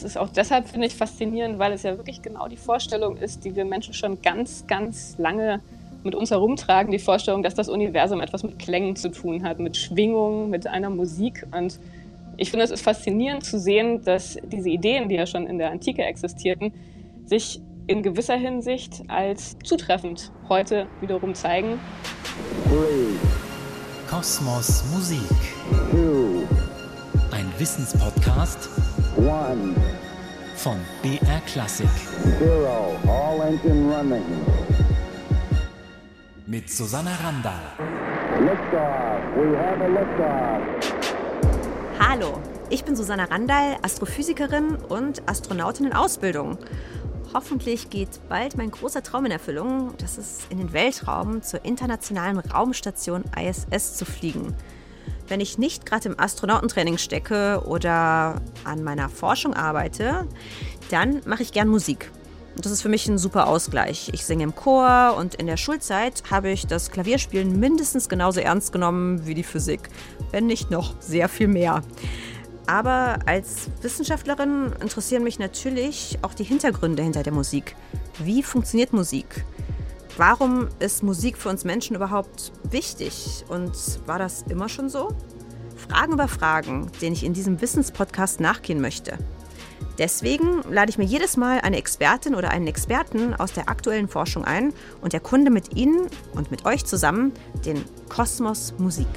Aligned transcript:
Das 0.00 0.12
ist 0.12 0.16
auch 0.16 0.30
deshalb, 0.30 0.66
finde 0.66 0.86
ich, 0.86 0.94
faszinierend, 0.94 1.58
weil 1.58 1.72
es 1.72 1.82
ja 1.82 1.98
wirklich 1.98 2.22
genau 2.22 2.48
die 2.48 2.56
Vorstellung 2.56 3.18
ist, 3.18 3.44
die 3.44 3.54
wir 3.54 3.66
Menschen 3.66 3.92
schon 3.92 4.22
ganz, 4.22 4.66
ganz 4.66 5.16
lange 5.18 5.60
mit 6.02 6.14
uns 6.14 6.30
herumtragen. 6.30 6.90
Die 6.90 6.98
Vorstellung, 6.98 7.42
dass 7.42 7.54
das 7.54 7.68
Universum 7.68 8.22
etwas 8.22 8.42
mit 8.42 8.58
Klängen 8.58 8.96
zu 8.96 9.10
tun 9.10 9.44
hat, 9.44 9.58
mit 9.58 9.76
Schwingungen, 9.76 10.48
mit 10.48 10.66
einer 10.66 10.88
Musik. 10.88 11.46
Und 11.54 11.78
ich 12.38 12.50
finde, 12.50 12.64
es 12.64 12.70
ist 12.70 12.80
faszinierend 12.80 13.44
zu 13.44 13.58
sehen, 13.58 14.02
dass 14.02 14.38
diese 14.50 14.70
Ideen, 14.70 15.10
die 15.10 15.16
ja 15.16 15.26
schon 15.26 15.46
in 15.46 15.58
der 15.58 15.70
Antike 15.70 16.02
existierten, 16.02 16.72
sich 17.26 17.60
in 17.86 18.02
gewisser 18.02 18.36
Hinsicht 18.36 19.02
als 19.08 19.58
zutreffend 19.62 20.32
heute 20.48 20.86
wiederum 21.02 21.34
zeigen. 21.34 21.78
Kosmos 24.08 24.82
Musik. 24.94 25.20
Ein 27.32 27.52
Wissenspodcast 27.58 28.70
one, 29.16 29.74
von 30.56 30.76
BR 31.02 31.40
Classic. 31.46 31.88
Zero, 32.38 32.96
all 33.08 33.40
engine 33.42 33.90
running. 33.90 34.24
Mit 36.46 36.70
Susanna 36.70 37.16
Randall. 37.22 37.60
Liftoff, 38.40 39.36
we 39.36 39.56
have 39.56 39.80
a 39.80 39.88
liftoff. 39.88 40.62
Hallo, 41.98 42.40
ich 42.70 42.84
bin 42.84 42.96
Susanna 42.96 43.24
Randall, 43.24 43.76
Astrophysikerin 43.82 44.76
und 44.76 45.28
Astronautin 45.28 45.86
in 45.86 45.92
Ausbildung. 45.92 46.58
Hoffentlich 47.34 47.90
geht 47.90 48.20
bald 48.28 48.56
mein 48.56 48.70
großer 48.70 49.02
Traum 49.02 49.26
in 49.26 49.32
Erfüllung, 49.32 49.94
das 49.98 50.18
ist 50.18 50.50
in 50.50 50.58
den 50.58 50.72
Weltraum 50.72 51.42
zur 51.42 51.64
internationalen 51.64 52.38
Raumstation 52.38 53.24
ISS 53.36 53.96
zu 53.96 54.04
fliegen. 54.04 54.54
Wenn 55.30 55.40
ich 55.40 55.58
nicht 55.58 55.86
gerade 55.86 56.08
im 56.08 56.18
Astronautentraining 56.18 56.98
stecke 56.98 57.62
oder 57.64 58.42
an 58.64 58.82
meiner 58.82 59.08
Forschung 59.08 59.54
arbeite, 59.54 60.26
dann 60.90 61.22
mache 61.24 61.44
ich 61.44 61.52
gern 61.52 61.68
Musik. 61.68 62.10
Das 62.56 62.72
ist 62.72 62.82
für 62.82 62.88
mich 62.88 63.06
ein 63.06 63.16
super 63.16 63.46
Ausgleich. 63.46 64.10
Ich 64.12 64.26
singe 64.26 64.42
im 64.42 64.56
Chor 64.56 65.14
und 65.16 65.36
in 65.36 65.46
der 65.46 65.56
Schulzeit 65.56 66.24
habe 66.32 66.50
ich 66.50 66.66
das 66.66 66.90
Klavierspielen 66.90 67.60
mindestens 67.60 68.08
genauso 68.08 68.40
ernst 68.40 68.72
genommen 68.72 69.24
wie 69.24 69.34
die 69.34 69.44
Physik, 69.44 69.88
wenn 70.32 70.48
nicht 70.48 70.72
noch 70.72 70.94
sehr 70.98 71.28
viel 71.28 71.46
mehr. 71.46 71.82
Aber 72.66 73.20
als 73.24 73.68
Wissenschaftlerin 73.82 74.72
interessieren 74.82 75.22
mich 75.22 75.38
natürlich 75.38 76.18
auch 76.22 76.34
die 76.34 76.44
Hintergründe 76.44 77.04
hinter 77.04 77.22
der 77.22 77.32
Musik. 77.32 77.76
Wie 78.18 78.42
funktioniert 78.42 78.92
Musik? 78.92 79.44
Warum 80.16 80.68
ist 80.80 81.02
Musik 81.02 81.38
für 81.38 81.48
uns 81.48 81.64
Menschen 81.64 81.96
überhaupt 81.96 82.52
wichtig? 82.64 83.44
Und 83.48 83.72
war 84.06 84.18
das 84.18 84.42
immer 84.48 84.68
schon 84.68 84.88
so? 84.88 85.14
Fragen 85.76 86.12
über 86.12 86.28
Fragen, 86.28 86.90
denen 87.00 87.14
ich 87.14 87.24
in 87.24 87.32
diesem 87.32 87.60
Wissenspodcast 87.60 88.40
nachgehen 88.40 88.80
möchte. 88.80 89.16
Deswegen 89.98 90.62
lade 90.70 90.90
ich 90.90 90.98
mir 90.98 91.04
jedes 91.04 91.36
Mal 91.36 91.60
eine 91.60 91.76
Expertin 91.76 92.34
oder 92.34 92.50
einen 92.50 92.66
Experten 92.66 93.34
aus 93.34 93.52
der 93.52 93.68
aktuellen 93.68 94.08
Forschung 94.08 94.44
ein 94.44 94.72
und 95.00 95.14
erkunde 95.14 95.50
mit 95.50 95.76
Ihnen 95.76 96.08
und 96.34 96.50
mit 96.50 96.64
euch 96.64 96.84
zusammen 96.84 97.32
den 97.64 97.84
Kosmos 98.08 98.74
Musik. 98.78 99.08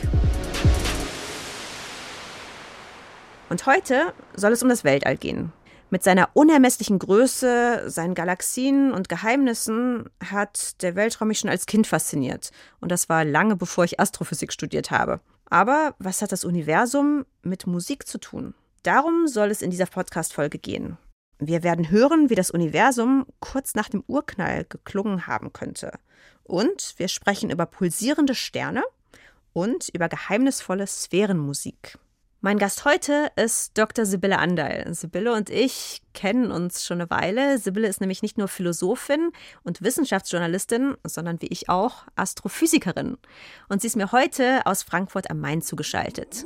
Und 3.50 3.66
heute 3.66 4.14
soll 4.36 4.52
es 4.52 4.64
um 4.64 4.70
das 4.70 4.84
Weltall 4.84 5.18
gehen. 5.18 5.52
Mit 5.94 6.02
seiner 6.02 6.30
unermesslichen 6.34 6.98
Größe, 6.98 7.84
seinen 7.86 8.16
Galaxien 8.16 8.94
und 8.94 9.10
Geheimnissen 9.10 10.10
hat 10.26 10.82
der 10.82 10.96
Weltraum 10.96 11.28
mich 11.28 11.38
schon 11.38 11.52
als 11.52 11.68
Kind 11.68 11.86
fasziniert. 11.86 12.50
Und 12.80 12.92
das 12.92 13.10
war 13.10 13.24
lange 13.24 13.56
bevor 13.56 13.84
ich 13.84 14.00
Astrophysik 14.00 14.52
studiert 14.52 14.90
habe. 14.90 15.20
Aber 15.52 15.94
was 16.00 16.24
hat 16.24 16.32
das 16.32 16.46
Universum 16.46 17.28
mit 17.44 17.68
Musik 17.68 18.08
zu 18.08 18.18
tun? 18.18 18.56
Darum 18.82 19.28
soll 19.28 19.52
es 19.52 19.62
in 19.62 19.70
dieser 19.70 19.86
Podcast-Folge 19.86 20.58
gehen. 20.58 20.98
Wir 21.38 21.62
werden 21.62 21.92
hören, 21.92 22.32
wie 22.32 22.36
das 22.36 22.50
Universum 22.50 23.28
kurz 23.40 23.76
nach 23.76 23.90
dem 23.90 24.04
Urknall 24.08 24.66
geklungen 24.68 25.28
haben 25.28 25.54
könnte. 25.54 25.92
Und 26.42 26.96
wir 26.98 27.08
sprechen 27.08 27.52
über 27.52 27.68
pulsierende 27.68 28.34
Sterne 28.34 28.82
und 29.54 29.90
über 29.90 30.10
geheimnisvolle 30.10 30.88
Sphärenmusik. 30.88 32.00
Mein 32.46 32.58
Gast 32.58 32.84
heute 32.84 33.32
ist 33.38 33.78
Dr. 33.78 34.06
Sibylle 34.06 34.38
Andal. 34.38 34.94
Sibylle 34.94 35.32
und 35.32 35.50
ich 35.50 36.02
kennen 36.14 36.52
uns 36.52 36.84
schon 36.84 37.00
eine 37.00 37.10
Weile. 37.10 37.58
Sibylle 37.58 37.88
ist 37.88 38.02
nämlich 38.02 38.22
nicht 38.22 38.38
nur 38.38 38.50
Philosophin 38.50 39.32
und 39.64 39.82
Wissenschaftsjournalistin, 39.82 40.98
sondern 41.06 41.42
wie 41.42 41.48
ich 41.48 41.70
auch 41.70 42.04
Astrophysikerin. 42.18 43.18
Und 43.70 43.80
sie 43.80 43.88
ist 43.88 43.96
mir 43.96 44.12
heute 44.12 44.66
aus 44.66 44.84
Frankfurt 44.84 45.32
am 45.32 45.40
Main 45.40 45.62
zugeschaltet. 45.62 46.44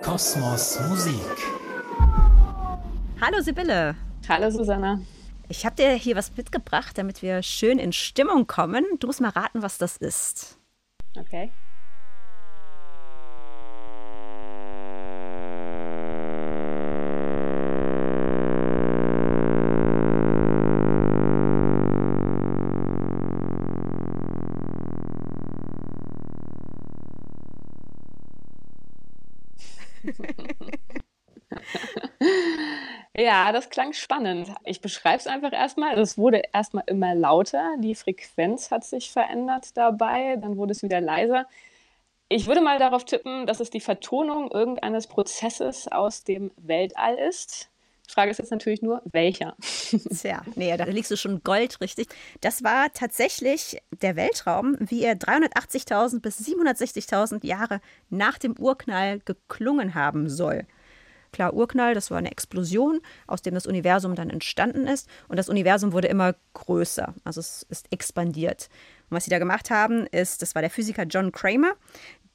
Kosmos 0.00 0.80
Musik. 0.88 1.20
Hallo 3.20 3.42
Sibylle. 3.42 3.96
Hallo 4.26 4.50
Susanna. 4.50 5.02
Ich 5.50 5.66
habe 5.66 5.76
dir 5.76 5.90
hier 5.90 6.16
was 6.16 6.34
mitgebracht, 6.34 6.96
damit 6.96 7.20
wir 7.20 7.42
schön 7.42 7.78
in 7.78 7.92
Stimmung 7.92 8.46
kommen. 8.46 8.86
Du 9.00 9.06
musst 9.06 9.20
mal 9.20 9.28
raten, 9.28 9.60
was 9.60 9.76
das 9.76 9.98
ist. 9.98 10.56
Okay. 11.14 11.50
ja, 33.16 33.52
das 33.52 33.70
klang 33.70 33.92
spannend. 33.92 34.52
Ich 34.64 34.80
beschreibe 34.80 35.18
es 35.18 35.26
einfach 35.26 35.52
erstmal. 35.52 35.98
Es 35.98 36.18
wurde 36.18 36.42
erstmal 36.52 36.84
immer 36.86 37.14
lauter. 37.14 37.76
Die 37.78 37.94
Frequenz 37.94 38.70
hat 38.70 38.84
sich 38.84 39.10
verändert 39.10 39.76
dabei. 39.76 40.36
Dann 40.36 40.56
wurde 40.56 40.72
es 40.72 40.82
wieder 40.82 41.00
leiser. 41.00 41.46
Ich 42.28 42.46
würde 42.46 42.60
mal 42.60 42.78
darauf 42.78 43.04
tippen, 43.04 43.46
dass 43.46 43.60
es 43.60 43.70
die 43.70 43.80
Vertonung 43.80 44.50
irgendeines 44.50 45.08
Prozesses 45.08 45.88
aus 45.88 46.22
dem 46.22 46.52
Weltall 46.56 47.16
ist. 47.16 47.70
Die 48.10 48.14
Frage 48.14 48.32
ist 48.32 48.38
jetzt 48.38 48.50
natürlich 48.50 48.82
nur, 48.82 49.02
welcher? 49.12 49.54
Tja, 49.60 50.42
nee, 50.56 50.76
da 50.76 50.82
liegst 50.82 51.12
du 51.12 51.16
schon 51.16 51.44
Gold, 51.44 51.80
richtig. 51.80 52.08
Das 52.40 52.64
war 52.64 52.92
tatsächlich 52.92 53.80
der 54.02 54.16
Weltraum, 54.16 54.76
wie 54.80 55.04
er 55.04 55.14
380.000 55.14 56.20
bis 56.20 56.40
760.000 56.40 57.46
Jahre 57.46 57.80
nach 58.08 58.36
dem 58.38 58.58
Urknall 58.58 59.20
geklungen 59.20 59.94
haben 59.94 60.28
soll. 60.28 60.66
Klar, 61.32 61.54
Urknall, 61.54 61.94
das 61.94 62.10
war 62.10 62.18
eine 62.18 62.32
Explosion, 62.32 63.00
aus 63.28 63.42
dem 63.42 63.54
das 63.54 63.68
Universum 63.68 64.16
dann 64.16 64.30
entstanden 64.30 64.88
ist. 64.88 65.08
Und 65.28 65.36
das 65.36 65.48
Universum 65.48 65.92
wurde 65.92 66.08
immer 66.08 66.34
größer, 66.54 67.14
also 67.22 67.38
es 67.38 67.64
ist 67.68 67.86
expandiert. 67.92 68.68
Und 69.08 69.16
was 69.16 69.24
sie 69.24 69.30
da 69.30 69.38
gemacht 69.38 69.70
haben, 69.70 70.08
ist, 70.08 70.42
das 70.42 70.56
war 70.56 70.62
der 70.62 70.70
Physiker 70.70 71.04
John 71.04 71.30
Kramer, 71.30 71.74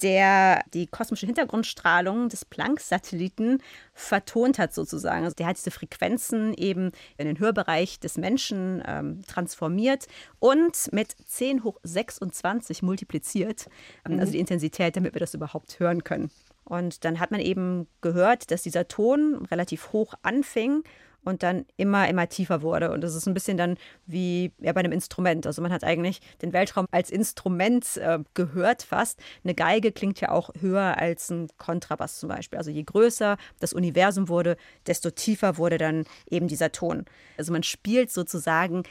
der 0.02 0.64
die 0.74 0.88
kosmische 0.88 1.26
Hintergrundstrahlung 1.26 2.30
des 2.30 2.46
Planck-Satelliten 2.46 3.62
vertont 3.94 4.60
hat, 4.60 4.74
sozusagen. 4.74 5.24
Also 5.24 5.36
der 5.36 5.48
hat 5.48 5.58
diese 5.58 5.72
Frequenzen 5.72 6.54
eben 6.54 6.92
in 7.18 7.28
den 7.28 7.40
Hörbereich 7.40 8.00
des 8.00 8.18
Menschen 8.18 8.84
ähm, 8.86 9.22
transformiert 9.28 10.08
und 10.40 10.92
mit 10.92 11.16
10 11.26 11.64
hoch 11.64 11.80
26 11.84 12.84
multipliziert, 12.84 13.68
mhm. 14.08 14.20
also 14.20 14.34
die 14.34 14.40
Intensität, 14.40 14.96
damit 14.96 15.14
wir 15.14 15.20
das 15.20 15.34
überhaupt 15.34 15.80
hören 15.80 16.04
können. 16.04 16.30
Und 16.66 17.06
dann 17.06 17.20
hat 17.20 17.32
man 17.32 17.40
eben 17.40 17.88
gehört, 18.02 18.52
dass 18.52 18.64
dieser 18.64 18.88
Ton 18.88 19.46
relativ 19.52 19.94
hoch 19.94 20.16
anfing 20.24 20.84
und 21.26 21.44
dann 21.44 21.66
immer, 21.76 22.08
immer 22.08 22.30
tiefer 22.30 22.62
wurde. 22.62 22.92
Und 22.92 23.02
das 23.02 23.16
ist 23.16 23.28
ein 23.28 23.34
bisschen 23.34 23.58
dann 23.58 23.78
wie 24.06 24.54
ja, 24.60 24.72
bei 24.72 24.80
einem 24.80 24.92
Instrument. 24.92 25.46
Also 25.46 25.62
man 25.62 25.74
hat 25.74 25.84
eigentlich 25.84 26.22
den 26.42 26.54
Weltraum 26.54 26.86
als 26.92 27.10
Instrument 27.10 27.98
äh, 27.98 28.20
gehört 28.34 28.84
fast. 28.84 29.20
Eine 29.44 29.56
Geige 29.56 29.92
klingt 29.92 30.22
ja 30.22 30.30
auch 30.30 30.52
höher 30.60 30.98
als 30.98 31.30
ein 31.30 31.50
Kontrabass 31.58 32.20
zum 32.20 32.30
Beispiel. 32.30 32.58
Also 32.58 32.72
je 32.72 32.84
größer 32.84 33.38
das 33.60 33.74
Universum 33.74 34.30
wurde, 34.30 34.56
desto 34.88 35.10
tiefer 35.10 35.58
wurde 35.58 35.78
dann 35.78 36.06
eben 36.30 36.48
dieser 36.48 36.72
Ton. 36.72 37.06
Also 37.38 37.52
man 37.52 37.64
spielt 37.64 38.12
sozusagen 38.12 38.84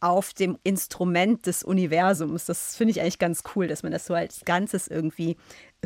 auf 0.00 0.34
dem 0.34 0.58
Instrument 0.64 1.46
des 1.46 1.62
Universums. 1.62 2.46
Das 2.46 2.74
finde 2.74 2.90
ich 2.90 3.00
eigentlich 3.00 3.20
ganz 3.20 3.44
cool, 3.54 3.68
dass 3.68 3.84
man 3.84 3.92
das 3.92 4.04
so 4.04 4.14
als 4.14 4.40
Ganzes 4.44 4.88
irgendwie 4.88 5.36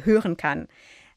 hören 0.03 0.39
kann. 0.39 0.69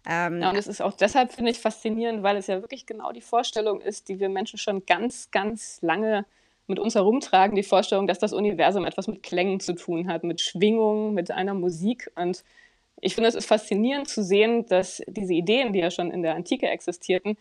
Ähm, 0.07 0.41
ja, 0.41 0.49
und 0.49 0.55
es 0.55 0.67
ist 0.67 0.81
auch 0.81 0.93
deshalb, 0.93 1.31
finde 1.33 1.51
ich, 1.51 1.59
faszinierend, 1.59 2.23
weil 2.23 2.37
es 2.37 2.47
ja 2.47 2.61
wirklich 2.61 2.85
genau 2.85 3.11
die 3.11 3.21
Vorstellung 3.21 3.81
ist, 3.81 4.09
die 4.09 4.19
wir 4.19 4.29
Menschen 4.29 4.57
schon 4.57 4.85
ganz, 4.85 5.29
ganz 5.31 5.79
lange 5.81 6.25
mit 6.67 6.79
uns 6.79 6.95
herumtragen, 6.95 7.55
die 7.55 7.63
Vorstellung, 7.63 8.07
dass 8.07 8.19
das 8.19 8.31
Universum 8.31 8.85
etwas 8.85 9.07
mit 9.07 9.23
Klängen 9.23 9.59
zu 9.59 9.73
tun 9.73 10.07
hat, 10.07 10.23
mit 10.23 10.39
Schwingungen, 10.39 11.13
mit 11.13 11.31
einer 11.31 11.53
Musik. 11.53 12.11
Und 12.15 12.43
ich 13.01 13.15
finde, 13.15 13.27
es 13.27 13.35
ist 13.35 13.47
faszinierend 13.47 14.07
zu 14.07 14.23
sehen, 14.23 14.65
dass 14.67 15.01
diese 15.07 15.33
Ideen, 15.33 15.73
die 15.73 15.79
ja 15.79 15.91
schon 15.91 16.11
in 16.11 16.21
der 16.21 16.35
Antike 16.35 16.69
existierten, 16.69 17.37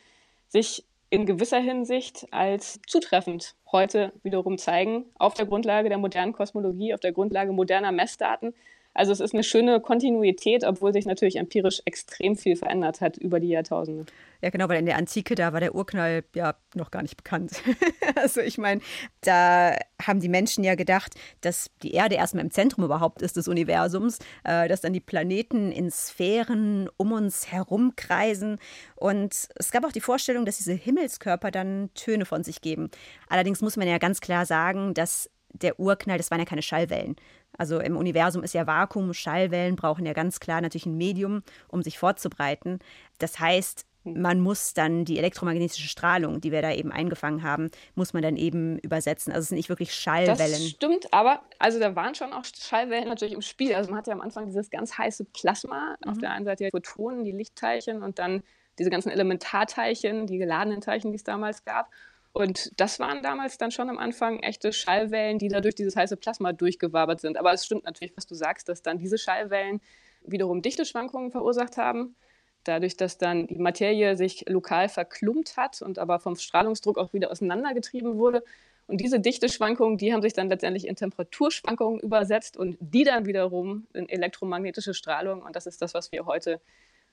sich 0.49 0.85
in 1.11 1.27
gewisser 1.27 1.61
Hinsicht 1.61 2.27
als 2.31 2.81
zutreffend 2.87 3.55
heute 3.71 4.13
wiederum 4.23 4.59
zeigen, 4.59 5.07
auf 5.19 5.35
der 5.35 5.47
Grundlage 5.47 5.89
der 5.89 5.99
modernen 5.99 6.33
Kosmologie, 6.33 6.95
auf 6.95 7.01
der 7.01 7.13
Grundlage 7.13 7.53
moderner 7.53 7.93
Messdaten, 7.93 8.55
Also 8.95 9.13
es 9.13 9.21
ist 9.21 9.33
eine 9.33 9.45
schöne 9.45 9.81
Kontinuität, 9.81 10.65
obwohl 10.65 10.93
sich 10.93 11.07
natürlich 11.07 11.37
empirisch 11.37 11.81
extrem 11.85 12.37
viel 12.37 12.57
verändert 12.57 13.01
hat 13.01 13.17
über 13.17 13.39
die 13.39 13.49
Jahrtausende. 13.49 14.07
Ja, 14.41 14.51
genau, 14.51 14.69
weil 14.69 14.79
in 14.79 14.87
der 14.87 14.97
Antike, 14.97 15.35
da 15.35 15.53
war 15.53 15.61
der 15.61 15.75
Urknall 15.75 16.25
ja 16.35 16.57
noch 16.75 16.91
gar 16.91 17.03
nicht 17.03 17.17
bekannt. 17.17 17.63
also 18.17 18.41
ich 18.41 18.59
meine, 18.59 18.81
da 19.21 19.77
haben 20.03 20.21
die 20.21 20.29
Menschen 20.29 20.65
ja 20.65 20.75
gedacht, 20.75 21.15
dass 21.41 21.71
die 21.83 21.93
Erde 21.93 22.17
erstmal 22.17 22.45
im 22.45 22.51
Zentrum 22.51 22.85
überhaupt 22.85 23.23
ist 23.23 23.37
des 23.37 23.47
Universums, 23.47 24.19
äh, 24.45 24.69
dass 24.69 24.81
dann 24.81 24.93
die 24.93 25.01
Planeten 25.01 25.71
in 25.71 25.91
Sphären 25.91 26.89
um 26.97 27.13
uns 27.13 27.53
herumkreisen. 27.53 28.59
Und 28.97 29.49
es 29.57 29.71
gab 29.71 29.85
auch 29.85 29.93
die 29.93 30.01
Vorstellung, 30.01 30.45
dass 30.45 30.59
diese 30.59 30.75
Himmelskörper 30.75 31.51
dann 31.51 31.91
Töne 31.95 32.25
von 32.25 32.43
sich 32.43 32.61
geben. 32.61 32.91
Allerdings 33.29 33.61
muss 33.61 33.77
man 33.77 33.87
ja 33.87 33.99
ganz 33.99 34.21
klar 34.21 34.47
sagen, 34.47 34.95
dass 34.95 35.31
der 35.53 35.81
Urknall, 35.81 36.19
das 36.19 36.31
waren 36.31 36.41
ja 36.41 36.45
keine 36.45 36.63
Schallwellen. 36.63 37.17
Also 37.59 37.81
im 37.81 37.97
Universum 37.97 38.43
ist 38.43 38.55
ja 38.55 38.67
Vakuum, 38.67 39.13
Schallwellen 39.13 39.77
brauchen 39.77 40.07
ja 40.07 40.15
ganz 40.15 40.41
klar 40.41 40.61
natürlich 40.61 40.87
ein 40.87 40.97
Medium, 40.97 41.43
um 41.69 41.83
sich 41.83 41.99
fortzubreiten. 41.99 42.79
Das 43.19 43.39
heißt, 43.39 43.85
man 44.05 44.41
muss 44.41 44.75
dann 44.75 45.05
die 45.05 45.19
elektromagnetische 45.19 45.89
Strahlung, 45.89 46.41
die 46.41 46.53
wir 46.53 46.63
da 46.63 46.73
eben 46.73 46.93
eingefangen 46.93 47.43
haben, 47.43 47.71
muss 47.95 48.13
man 48.13 48.23
dann 48.23 48.37
eben 48.37 48.79
übersetzen. 48.79 49.33
Also 49.33 49.43
es 49.43 49.49
sind 49.49 49.57
nicht 49.57 49.69
wirklich 49.69 49.93
Schallwellen. 49.93 50.39
Das 50.39 50.69
stimmt, 50.69 51.13
aber 51.13 51.43
also 51.59 51.79
da 51.79 51.95
waren 51.95 52.15
schon 52.15 52.33
auch 52.33 52.45
Schallwellen 52.45 53.09
natürlich 53.09 53.35
im 53.35 53.43
Spiel. 53.43 53.75
Also 53.75 53.91
man 53.91 53.99
hat 53.99 54.07
ja 54.07 54.15
am 54.15 54.21
Anfang 54.21 54.47
dieses 54.47 54.71
ganz 54.71 54.97
heiße 54.97 55.27
Plasma, 55.27 55.97
mhm. 56.05 56.11
auf 56.11 56.19
der 56.19 56.31
einen 56.31 56.45
Seite 56.45 56.65
die 56.65 56.71
Photonen, 56.71 57.25
die 57.25 57.33
Lichtteilchen 57.33 58.03
und 58.03 58.19
dann 58.19 58.43
diese 58.79 58.91
ganzen 58.91 59.11
Elementarteilchen, 59.11 60.27
die 60.27 60.39
geladenen 60.39 60.81
Teilchen, 60.81 61.11
die 61.11 61.17
es 61.17 61.25
damals 61.25 61.65
gab. 61.65 61.91
Und 62.39 62.71
das 62.77 63.01
waren 63.01 63.21
damals 63.21 63.59
dann 63.59 63.73
schon 63.73 63.91
am 63.91 63.99
Anfang 63.99 64.39
echte 64.39 64.73
Schallwellen, 64.73 65.41
die 65.41 65.49
da 65.49 65.61
durch 65.61 65.75
dieses 65.75 65.97
heiße 65.97 66.17
Plasma 66.17 66.53
durchgewabert 66.53 67.21
sind. 67.21 67.37
Aber 67.37 67.53
es 67.53 67.67
stimmt 67.67 67.83
natürlich, 67.83 68.17
was 68.17 68.29
du 68.29 68.37
sagst, 68.37 68.69
dass 68.69 68.81
dann 68.81 68.97
diese 68.97 69.19
Schallwellen 69.19 69.81
wiederum 70.25 70.63
Dichteschwankungen 70.63 71.33
verursacht 71.33 71.79
haben. 71.79 72.15
Dadurch, 72.63 72.97
dass 72.97 73.19
dann 73.19 73.49
die 73.49 73.59
Materie 73.59 74.17
sich 74.17 74.45
lokal 74.49 74.89
verklumpt 74.89 75.57
hat 75.57 75.83
und 75.83 75.99
aber 75.99 76.21
vom 76.21 76.37
Strahlungsdruck 76.37 76.97
auch 76.97 77.13
wieder 77.13 77.33
auseinandergetrieben 77.33 78.19
wurde. 78.19 78.45
Und 78.87 79.01
diese 79.01 79.19
Dichteschwankungen, 79.19 79.99
die 79.99 80.13
haben 80.13 80.23
sich 80.23 80.33
dann 80.33 80.49
letztendlich 80.49 80.87
in 80.87 80.95
Temperaturschwankungen 80.95 81.99
übersetzt 81.99 82.57
und 82.57 82.77
die 82.79 83.03
dann 83.03 83.27
wiederum 83.27 83.89
in 83.95 84.09
elektromagnetische 84.09 84.95
Strahlung. 84.95 85.43
Und 85.43 85.57
das 85.57 85.67
ist 85.67 85.83
das, 85.83 85.93
was 85.93 86.13
wir 86.13 86.25
heute 86.25 86.61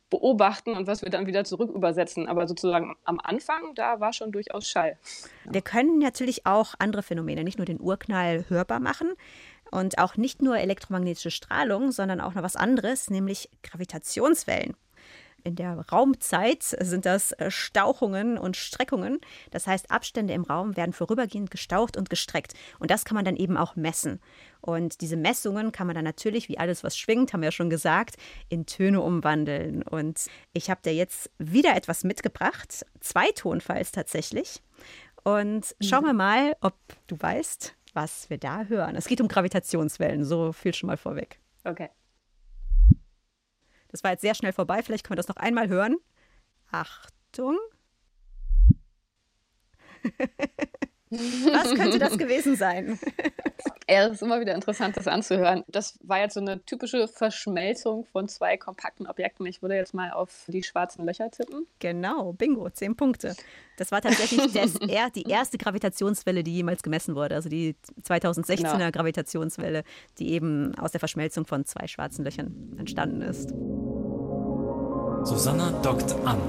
beobachten 0.09 0.75
und 0.75 0.87
was 0.87 1.01
wir 1.01 1.09
dann 1.09 1.27
wieder 1.27 1.43
zurück 1.43 1.71
übersetzen. 1.73 2.27
Aber 2.27 2.47
sozusagen 2.47 2.95
am 3.03 3.19
Anfang, 3.21 3.73
da 3.75 3.99
war 3.99 4.13
schon 4.13 4.31
durchaus 4.31 4.67
Schall. 4.67 4.97
Wir 5.45 5.61
können 5.61 5.99
natürlich 5.99 6.45
auch 6.45 6.75
andere 6.79 7.03
Phänomene, 7.03 7.43
nicht 7.43 7.57
nur 7.57 7.65
den 7.65 7.81
Urknall 7.81 8.45
hörbar 8.49 8.79
machen 8.79 9.13
und 9.71 9.97
auch 9.97 10.15
nicht 10.15 10.41
nur 10.41 10.57
elektromagnetische 10.57 11.31
Strahlung, 11.31 11.91
sondern 11.91 12.21
auch 12.21 12.33
noch 12.33 12.43
was 12.43 12.55
anderes, 12.55 13.09
nämlich 13.09 13.49
Gravitationswellen 13.63 14.75
in 15.45 15.55
der 15.55 15.77
Raumzeit 15.91 16.63
sind 16.63 17.05
das 17.05 17.31
äh, 17.33 17.51
Stauchungen 17.51 18.37
und 18.37 18.57
Streckungen. 18.57 19.19
Das 19.51 19.67
heißt, 19.67 19.91
Abstände 19.91 20.33
im 20.33 20.43
Raum 20.43 20.75
werden 20.75 20.91
vorübergehend 20.91 21.51
gestaucht 21.51 21.95
und 21.95 22.09
gestreckt. 22.09 22.53
Und 22.79 22.91
das 22.91 23.05
kann 23.05 23.15
man 23.15 23.23
dann 23.23 23.37
eben 23.37 23.55
auch 23.55 23.75
messen. 23.75 24.19
Und 24.59 25.01
diese 25.01 25.15
Messungen 25.15 25.71
kann 25.71 25.87
man 25.87 25.95
dann 25.95 26.03
natürlich, 26.03 26.49
wie 26.49 26.57
alles, 26.57 26.83
was 26.83 26.97
schwingt, 26.97 27.31
haben 27.31 27.41
wir 27.41 27.47
ja 27.47 27.51
schon 27.51 27.69
gesagt, 27.69 28.15
in 28.49 28.65
Töne 28.65 29.01
umwandeln. 29.01 29.83
Und 29.83 30.25
ich 30.53 30.69
habe 30.69 30.81
dir 30.83 30.93
jetzt 30.93 31.29
wieder 31.37 31.75
etwas 31.75 32.03
mitgebracht. 32.03 32.85
Zwei 32.99 33.31
Tonfalls 33.31 33.91
tatsächlich. 33.91 34.63
Und 35.23 35.75
schauen 35.79 36.05
wir 36.05 36.13
mal, 36.13 36.55
ob 36.61 36.75
du 37.07 37.17
weißt, 37.19 37.75
was 37.93 38.29
wir 38.29 38.37
da 38.37 38.65
hören. 38.65 38.95
Es 38.95 39.07
geht 39.07 39.21
um 39.21 39.27
Gravitationswellen, 39.27 40.25
so 40.25 40.51
viel 40.51 40.73
schon 40.73 40.87
mal 40.87 40.97
vorweg. 40.97 41.39
Okay. 41.63 41.89
Das 43.95 44.03
war 44.03 44.11
jetzt 44.11 44.19
sehr 44.23 44.35
schnell 44.35 44.51
vorbei. 44.51 44.83
Vielleicht 44.83 45.05
können 45.05 45.15
wir 45.15 45.23
das 45.23 45.29
noch 45.29 45.37
einmal 45.37 45.69
hören. 45.69 45.95
Achtung. 46.69 47.57
Was 51.51 51.73
könnte 51.75 51.99
das 51.99 52.17
gewesen 52.17 52.55
sein? 52.55 52.99
Ja, 53.87 54.07
es 54.07 54.13
ist 54.13 54.21
immer 54.23 54.39
wieder 54.39 54.55
interessant, 54.55 54.97
das 54.97 55.07
anzuhören. 55.07 55.63
Das 55.67 55.99
war 56.01 56.19
jetzt 56.19 56.33
so 56.33 56.39
eine 56.39 56.63
typische 56.65 57.07
Verschmelzung 57.07 58.03
von 58.05 58.27
zwei 58.27 58.57
kompakten 58.57 59.05
Objekten. 59.05 59.45
Ich 59.45 59.61
würde 59.61 59.75
jetzt 59.75 59.93
mal 59.93 60.11
auf 60.11 60.45
die 60.47 60.63
schwarzen 60.63 61.05
Löcher 61.05 61.29
tippen. 61.29 61.67
Genau, 61.77 62.33
bingo, 62.33 62.67
zehn 62.71 62.95
Punkte. 62.95 63.35
Das 63.77 63.91
war 63.91 64.01
tatsächlich 64.01 64.51
das, 64.53 64.73
die 65.13 65.29
erste 65.29 65.59
Gravitationswelle, 65.59 66.43
die 66.43 66.55
jemals 66.55 66.81
gemessen 66.81 67.15
wurde. 67.15 67.35
Also 67.35 67.47
die 67.47 67.75
2016er 68.01 68.77
genau. 68.77 68.91
Gravitationswelle, 68.91 69.83
die 70.17 70.31
eben 70.31 70.73
aus 70.79 70.91
der 70.91 70.99
Verschmelzung 70.99 71.45
von 71.45 71.65
zwei 71.65 71.85
schwarzen 71.85 72.25
Löchern 72.25 72.75
entstanden 72.79 73.21
ist. 73.21 73.49
Susanna 75.25 75.71
dockt 75.83 76.15
an. 76.25 76.39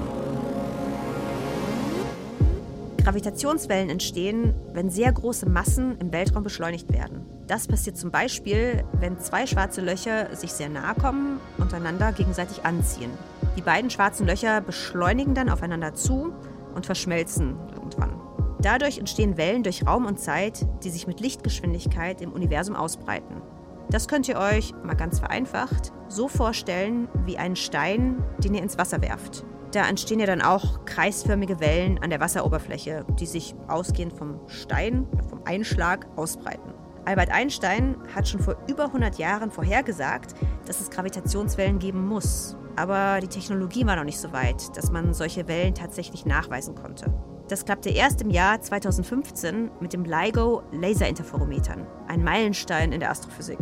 Gravitationswellen 3.07 3.89
entstehen, 3.89 4.53
wenn 4.73 4.89
sehr 4.89 5.09
große 5.09 5.47
Massen 5.47 5.97
im 5.99 6.11
Weltraum 6.11 6.43
beschleunigt 6.43 6.91
werden. 6.91 7.25
Das 7.47 7.65
passiert 7.65 7.95
zum 7.95 8.11
Beispiel, 8.11 8.83
wenn 8.99 9.17
zwei 9.17 9.47
schwarze 9.47 9.79
Löcher 9.79 10.35
sich 10.35 10.51
sehr 10.51 10.67
nahe 10.67 10.93
kommen 10.93 11.39
und 11.57 11.73
einander 11.73 12.11
gegenseitig 12.11 12.65
anziehen. 12.65 13.11
Die 13.55 13.61
beiden 13.61 13.89
schwarzen 13.89 14.27
Löcher 14.27 14.59
beschleunigen 14.59 15.35
dann 15.35 15.47
aufeinander 15.47 15.93
zu 15.93 16.33
und 16.75 16.85
verschmelzen 16.85 17.55
irgendwann. 17.73 18.19
Dadurch 18.61 18.97
entstehen 18.97 19.37
Wellen 19.37 19.63
durch 19.63 19.87
Raum 19.87 20.05
und 20.05 20.19
Zeit, 20.19 20.67
die 20.83 20.89
sich 20.89 21.07
mit 21.07 21.21
Lichtgeschwindigkeit 21.21 22.19
im 22.19 22.33
Universum 22.33 22.75
ausbreiten. 22.75 23.41
Das 23.89 24.09
könnt 24.09 24.27
ihr 24.27 24.37
euch, 24.37 24.73
mal 24.83 24.97
ganz 24.97 25.19
vereinfacht, 25.19 25.93
so 26.09 26.27
vorstellen 26.27 27.07
wie 27.25 27.37
einen 27.37 27.55
Stein, 27.55 28.21
den 28.39 28.53
ihr 28.53 28.63
ins 28.63 28.77
Wasser 28.77 29.01
werft. 29.01 29.45
Da 29.77 29.87
entstehen 29.87 30.19
ja 30.19 30.25
dann 30.25 30.41
auch 30.41 30.85
kreisförmige 30.85 31.59
Wellen 31.59 31.99
an 31.99 32.09
der 32.09 32.19
Wasseroberfläche, 32.19 33.05
die 33.19 33.27
sich 33.27 33.53
ausgehend 33.67 34.11
vom 34.11 34.39
Stein, 34.47 35.05
vom 35.29 35.41
Einschlag 35.45 36.07
ausbreiten. 36.15 36.73
Albert 37.05 37.29
Einstein 37.29 37.95
hat 38.15 38.27
schon 38.27 38.39
vor 38.39 38.57
über 38.67 38.85
100 38.85 39.19
Jahren 39.19 39.51
vorhergesagt, 39.51 40.33
dass 40.65 40.81
es 40.81 40.89
Gravitationswellen 40.89 41.77
geben 41.77 42.07
muss. 42.07 42.57
Aber 42.75 43.19
die 43.21 43.27
Technologie 43.27 43.85
war 43.85 43.95
noch 43.95 44.03
nicht 44.03 44.19
so 44.19 44.33
weit, 44.33 44.75
dass 44.75 44.91
man 44.91 45.13
solche 45.13 45.47
Wellen 45.47 45.75
tatsächlich 45.75 46.25
nachweisen 46.25 46.73
konnte. 46.73 47.13
Das 47.47 47.63
klappte 47.63 47.91
erst 47.91 48.23
im 48.23 48.31
Jahr 48.31 48.59
2015 48.59 49.69
mit 49.79 49.93
dem 49.93 50.05
LIGO 50.05 50.63
Laserinterferometern, 50.71 51.85
ein 52.07 52.23
Meilenstein 52.23 52.93
in 52.93 52.99
der 52.99 53.11
Astrophysik. 53.11 53.59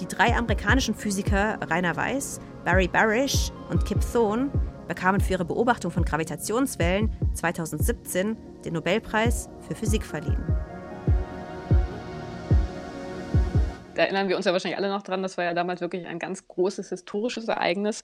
Die 0.00 0.08
drei 0.08 0.34
amerikanischen 0.36 0.96
Physiker 0.96 1.60
Rainer 1.70 1.94
Weiss, 1.94 2.40
Barry 2.64 2.88
Barish 2.88 3.52
und 3.70 3.84
Kip 3.84 4.00
Thorne 4.12 4.50
bekamen 4.88 5.20
für 5.20 5.32
ihre 5.32 5.44
Beobachtung 5.44 5.90
von 5.90 6.04
Gravitationswellen 6.04 7.12
2017 7.34 8.36
den 8.64 8.72
Nobelpreis 8.74 9.48
für 9.60 9.74
Physik 9.74 10.04
verliehen. 10.04 10.42
Da 13.94 14.02
erinnern 14.02 14.28
wir 14.28 14.36
uns 14.36 14.46
ja 14.46 14.52
wahrscheinlich 14.52 14.78
alle 14.78 14.88
noch 14.88 15.02
dran, 15.02 15.22
das 15.22 15.36
war 15.36 15.44
ja 15.44 15.54
damals 15.54 15.80
wirklich 15.80 16.06
ein 16.06 16.18
ganz 16.18 16.48
großes 16.48 16.88
historisches 16.88 17.48
Ereignis, 17.48 18.02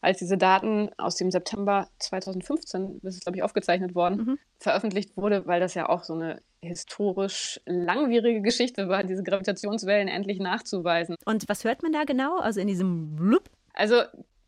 als 0.00 0.18
diese 0.18 0.36
Daten 0.36 0.90
aus 0.98 1.16
dem 1.16 1.30
September 1.30 1.88
2015, 1.98 3.00
das 3.02 3.14
ist 3.14 3.24
glaube 3.24 3.38
ich 3.38 3.42
aufgezeichnet 3.42 3.94
worden, 3.94 4.16
mhm. 4.16 4.38
veröffentlicht 4.58 5.16
wurde, 5.16 5.46
weil 5.46 5.60
das 5.60 5.74
ja 5.74 5.88
auch 5.88 6.04
so 6.04 6.14
eine 6.14 6.40
historisch 6.62 7.60
langwierige 7.66 8.40
Geschichte 8.42 8.88
war, 8.88 9.04
diese 9.04 9.22
Gravitationswellen 9.22 10.08
endlich 10.08 10.38
nachzuweisen. 10.38 11.16
Und 11.24 11.48
was 11.48 11.64
hört 11.64 11.82
man 11.82 11.92
da 11.92 12.04
genau? 12.04 12.38
Also 12.38 12.60
in 12.60 12.66
diesem 12.66 13.16
Blub? 13.16 13.50
Also 13.74 14.02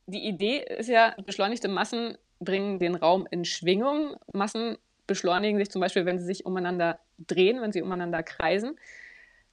die 0.09 0.27
Idee 0.27 0.59
ist 0.59 0.89
ja, 0.89 1.15
beschleunigte 1.25 1.69
Massen 1.69 2.19
bringen 2.41 2.79
den 2.79 2.95
Raum 2.95 3.27
in 3.31 3.45
Schwingung. 3.45 4.17
Massen 4.33 4.77
beschleunigen 5.07 5.59
sich 5.59 5.71
zum 5.71 5.81
Beispiel, 5.81 6.05
wenn 6.05 6.19
sie 6.19 6.25
sich 6.25 6.47
umeinander 6.47 6.99
drehen, 7.19 7.61
wenn 7.61 7.73
sie 7.73 7.83
umeinander 7.83 8.23
kreisen. 8.23 8.79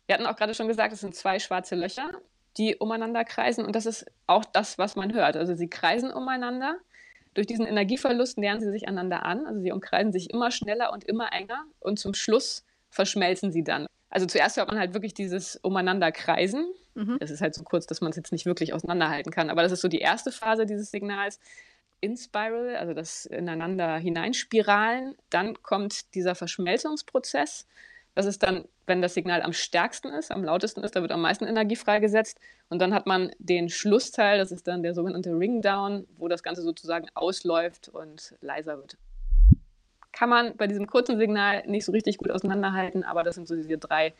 Wir 0.05 0.15
hatten 0.15 0.25
auch 0.25 0.35
gerade 0.35 0.53
schon 0.53 0.67
gesagt, 0.67 0.93
es 0.93 1.01
sind 1.01 1.15
zwei 1.15 1.39
schwarze 1.39 1.75
Löcher 1.75 2.11
die 2.57 2.75
umeinander 2.77 3.23
kreisen. 3.23 3.65
Und 3.65 3.75
das 3.75 3.85
ist 3.85 4.05
auch 4.27 4.45
das, 4.45 4.77
was 4.77 4.95
man 4.95 5.13
hört. 5.13 5.35
Also 5.35 5.55
sie 5.55 5.69
kreisen 5.69 6.11
umeinander. 6.11 6.77
Durch 7.33 7.47
diesen 7.47 7.65
Energieverlust 7.65 8.37
nähern 8.37 8.61
sie 8.61 8.71
sich 8.71 8.87
einander 8.87 9.23
an. 9.23 9.45
Also 9.45 9.61
sie 9.61 9.71
umkreisen 9.71 10.13
sich 10.13 10.29
immer 10.29 10.51
schneller 10.51 10.93
und 10.93 11.03
immer 11.03 11.33
enger. 11.33 11.65
Und 11.79 11.99
zum 11.99 12.13
Schluss 12.13 12.65
verschmelzen 12.89 13.51
sie 13.51 13.63
dann. 13.63 13.87
Also 14.09 14.25
zuerst 14.25 14.55
hört 14.55 14.69
man 14.69 14.79
halt 14.79 14.93
wirklich 14.93 15.13
dieses 15.13 15.57
umeinander 15.57 16.11
kreisen. 16.11 16.65
Mhm. 16.95 17.17
Das 17.19 17.29
ist 17.29 17.41
halt 17.41 17.53
so 17.53 17.63
kurz, 17.63 17.85
dass 17.85 18.01
man 18.01 18.09
es 18.09 18.15
jetzt 18.15 18.31
nicht 18.31 18.45
wirklich 18.45 18.73
auseinanderhalten 18.73 19.31
kann. 19.31 19.49
Aber 19.49 19.61
das 19.61 19.71
ist 19.71 19.81
so 19.81 19.87
die 19.87 19.99
erste 19.99 20.31
Phase 20.31 20.65
dieses 20.65 20.91
Signals. 20.91 21.39
In 22.01 22.17
Spiral, 22.17 22.75
also 22.75 22.93
das 22.93 23.25
ineinander 23.25 23.97
hineinspiralen. 23.97 25.15
Dann 25.29 25.61
kommt 25.61 26.13
dieser 26.15 26.35
Verschmelzungsprozess. 26.35 27.67
Das 28.15 28.25
ist 28.25 28.43
dann, 28.43 28.65
wenn 28.85 29.01
das 29.01 29.13
Signal 29.13 29.41
am 29.41 29.51
stärksten 29.51 30.09
ist, 30.09 30.31
am 30.31 30.43
lautesten 30.43 30.83
ist, 30.83 30.95
da 30.95 31.01
wird 31.01 31.11
am 31.11 31.21
meisten 31.21 31.45
Energie 31.45 31.75
freigesetzt. 31.75 32.39
Und 32.69 32.79
dann 32.79 32.93
hat 32.93 33.07
man 33.07 33.31
den 33.39 33.69
Schlussteil, 33.69 34.37
das 34.37 34.51
ist 34.51 34.67
dann 34.67 34.83
der 34.83 34.93
sogenannte 34.93 35.31
Ringdown, 35.37 36.07
wo 36.17 36.27
das 36.29 36.43
Ganze 36.43 36.61
sozusagen 36.61 37.07
ausläuft 37.13 37.89
und 37.89 38.35
leiser 38.41 38.77
wird. 38.77 38.97
Kann 40.13 40.29
man 40.29 40.55
bei 40.55 40.67
diesem 40.67 40.87
kurzen 40.87 41.17
Signal 41.17 41.67
nicht 41.67 41.83
so 41.83 41.91
richtig 41.91 42.17
gut 42.17 42.31
auseinanderhalten, 42.31 43.03
aber 43.03 43.23
das 43.23 43.35
sind 43.35 43.49
so 43.49 43.55
diese 43.55 43.77
drei 43.77 44.13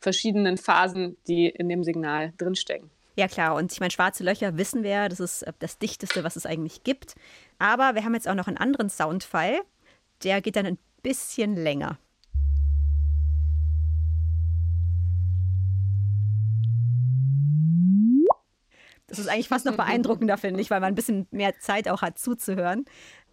verschiedenen 0.00 0.56
Phasen, 0.58 1.16
die 1.26 1.48
in 1.48 1.68
dem 1.68 1.84
Signal 1.84 2.32
drinstecken. 2.38 2.90
Ja 3.16 3.28
klar, 3.28 3.54
und 3.54 3.72
ich 3.72 3.80
meine, 3.80 3.90
schwarze 3.90 4.24
Löcher 4.24 4.58
wissen 4.58 4.82
wir, 4.82 5.08
das 5.08 5.20
ist 5.20 5.46
das 5.58 5.78
dichteste, 5.78 6.22
was 6.22 6.36
es 6.36 6.44
eigentlich 6.44 6.84
gibt. 6.84 7.14
Aber 7.58 7.94
wir 7.94 8.04
haben 8.04 8.14
jetzt 8.14 8.28
auch 8.28 8.34
noch 8.34 8.46
einen 8.46 8.58
anderen 8.58 8.90
Soundfile, 8.90 9.62
der 10.22 10.42
geht 10.42 10.56
dann 10.56 10.66
ein 10.66 10.78
bisschen 11.02 11.56
länger. 11.56 11.98
Das 19.06 19.20
ist 19.20 19.28
eigentlich 19.28 19.48
fast 19.48 19.64
noch 19.64 19.76
beeindruckender, 19.76 20.36
finde 20.36 20.60
ich, 20.60 20.68
weil 20.70 20.80
man 20.80 20.88
ein 20.88 20.94
bisschen 20.96 21.28
mehr 21.30 21.58
Zeit 21.60 21.88
auch 21.88 22.02
hat 22.02 22.18
zuzuhören. 22.18 22.84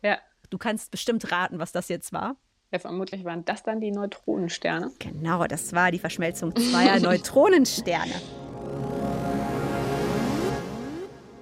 Ja. 0.02 0.20
Du 0.50 0.58
kannst 0.60 0.92
bestimmt 0.92 1.32
raten, 1.32 1.58
was 1.58 1.72
das 1.72 1.90
jetzt 1.90 2.14
war. 2.14 2.38
Ja, 2.74 2.80
vermutlich 2.80 3.24
waren 3.24 3.46
das 3.46 3.62
dann 3.62 3.80
die 3.80 3.92
Neutronensterne. 3.92 4.90
Genau, 4.98 5.46
das 5.46 5.74
war 5.74 5.92
die 5.92 6.00
Verschmelzung 6.00 6.56
zweier 6.56 7.00
Neutronensterne. 7.02 8.14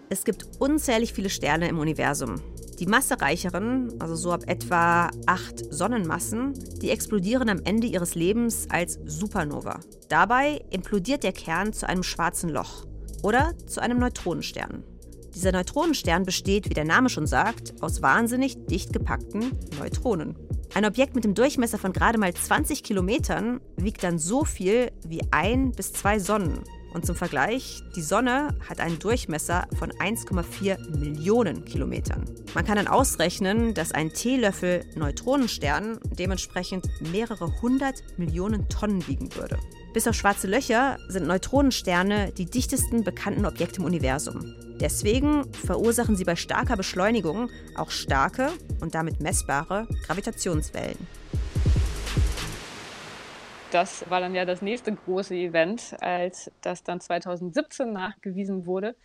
Es 0.10 0.26
gibt 0.26 0.46
unzählig 0.60 1.14
viele 1.14 1.30
Sterne 1.30 1.70
im 1.70 1.80
Universum. 1.80 2.42
Die 2.80 2.86
massereicheren, 2.86 3.94
also 4.02 4.16
so 4.16 4.34
ab 4.34 4.42
etwa 4.48 5.10
acht 5.26 5.74
Sonnenmassen, 5.74 6.52
die 6.82 6.90
explodieren 6.90 7.48
am 7.48 7.62
Ende 7.64 7.88
ihres 7.88 8.14
Lebens 8.16 8.68
als 8.70 9.00
Supernova. 9.06 9.80
Dabei 10.10 10.60
implodiert 10.70 11.24
der 11.24 11.32
Kern 11.32 11.72
zu 11.72 11.88
einem 11.88 12.04
schwarzen 12.04 12.50
Loch 12.50 12.86
oder 13.24 13.54
zu 13.68 13.80
einem 13.80 14.00
Neutronenstern. 14.00 14.84
Dieser 15.34 15.54
Neutronenstern 15.54 16.26
besteht, 16.26 16.70
wie 16.70 16.74
der 16.74 16.84
Name 16.84 17.08
schon 17.08 17.26
sagt, 17.26 17.82
aus 17.82 18.02
wahnsinnig 18.02 18.66
dicht 18.66 18.92
gepackten 18.92 19.58
Neutronen. 19.80 20.36
Ein 20.74 20.86
Objekt 20.86 21.16
mit 21.16 21.26
dem 21.26 21.36
Durchmesser 21.36 21.78
von 21.78 21.92
gerade 21.92 22.18
mal 22.18 22.34
20 22.34 22.82
Kilometern 22.82 23.60
wiegt 23.76 24.04
dann 24.04 24.18
so 24.18 24.46
viel 24.46 24.90
wie 25.06 25.22
ein 25.32 25.74
bis 25.74 25.92
zwei 25.92 26.18
Sonnen. 26.18 26.64
Und 26.94 27.06
zum 27.06 27.16
Vergleich, 27.16 27.84
die 27.96 28.02
Sonne 28.02 28.58
hat 28.70 28.80
einen 28.80 28.98
Durchmesser 28.98 29.68
von 29.78 29.92
1,4 29.92 30.98
Millionen 30.98 31.66
Kilometern. 31.66 32.24
Man 32.54 32.66
kann 32.66 32.78
dann 32.78 32.88
ausrechnen, 32.88 33.74
dass 33.74 33.92
ein 33.92 34.14
Teelöffel 34.14 34.86
Neutronenstern 34.96 36.00
dementsprechend 36.18 36.88
mehrere 37.12 37.62
hundert 37.62 38.04
Millionen 38.18 38.70
Tonnen 38.70 39.06
wiegen 39.08 39.34
würde. 39.36 39.60
Bis 39.94 40.08
auf 40.08 40.16
schwarze 40.16 40.48
Löcher 40.48 40.98
sind 41.10 41.28
Neutronensterne 41.28 42.32
die 42.32 42.46
dichtesten 42.46 43.04
bekannten 43.04 43.46
Objekte 43.46 43.82
im 43.82 43.86
Universum. 43.86 44.56
Deswegen 44.80 45.52
verursachen 45.54 46.16
sie 46.16 46.24
bei 46.24 46.38
starker 46.38 46.78
Beschleunigung 46.78 47.50
auch 47.76 47.92
starke 47.92 48.52
und 48.80 48.96
damit 48.96 49.20
messbare 49.20 49.88
Gravitationswellen. 50.06 50.98
Das 53.72 54.10
war 54.10 54.22
dann 54.22 54.34
ja 54.34 54.46
das 54.46 54.62
nächste 54.62 54.94
große 54.94 55.36
Event, 55.36 55.96
als 56.00 56.50
das 56.62 56.84
dann 56.84 57.02
2017 57.02 57.92
nachgewiesen 57.92 58.66
wurde. 58.66 58.96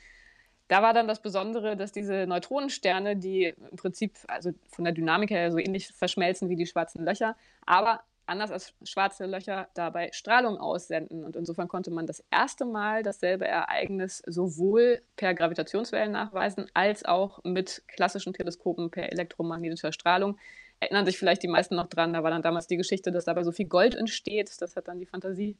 Da 0.69 0.83
war 0.83 0.95
dann 0.95 1.09
das 1.09 1.21
Besondere, 1.21 1.77
dass 1.77 1.91
diese 1.91 2.27
Neutronensterne, 2.29 3.17
die 3.17 3.55
im 3.71 3.77
Prinzip 3.77 4.13
also 4.29 4.53
von 4.71 4.85
der 4.85 4.93
Dynamik 4.93 5.31
her 5.31 5.51
so 5.51 5.59
ähnlich 5.59 5.89
verschmelzen 5.89 6.49
wie 6.49 6.57
die 6.57 6.67
schwarzen 6.67 7.05
Löcher, 7.05 7.37
aber 7.67 8.03
anders 8.27 8.51
als 8.51 8.75
schwarze 8.85 9.27
Löcher 9.27 9.69
dabei 9.75 10.11
Strahlung 10.13 10.59
aussenden. 10.59 11.25
Und 11.25 11.37
insofern 11.37 11.69
konnte 11.69 11.91
man 11.91 12.07
das 12.07 12.25
erste 12.31 12.65
Mal 12.65 13.03
dasselbe 13.03 13.47
Ereignis 13.47 14.23
sowohl 14.27 15.03
per 15.17 15.35
Gravitationswellen 15.35 16.13
nachweisen, 16.13 16.67
als 16.75 17.05
auch 17.05 17.43
mit 17.45 17.83
klassischen 17.89 18.33
Teleskopen 18.33 18.91
per 18.91 19.13
elektromagnetischer 19.13 19.93
Strahlung. 19.93 20.39
Erinnern 20.81 21.07
sich 21.07 21.19
vielleicht 21.19 21.43
die 21.43 21.49
meisten 21.49 21.75
noch 21.75 21.89
dran, 21.89 22.13
da 22.13 22.23
war 22.23 22.31
dann 22.31 22.43
damals 22.43 22.67
die 22.67 22.77
Geschichte, 22.77 23.11
dass 23.11 23.25
dabei 23.25 23.45
so 23.45 23.53
viel 23.53 23.67
Gold 23.67 23.95
entsteht. 23.95 24.61
Das 24.61 24.77
hat 24.77 24.89
dann 24.89 24.99
die 24.99 25.07
Fantasie 25.07 25.57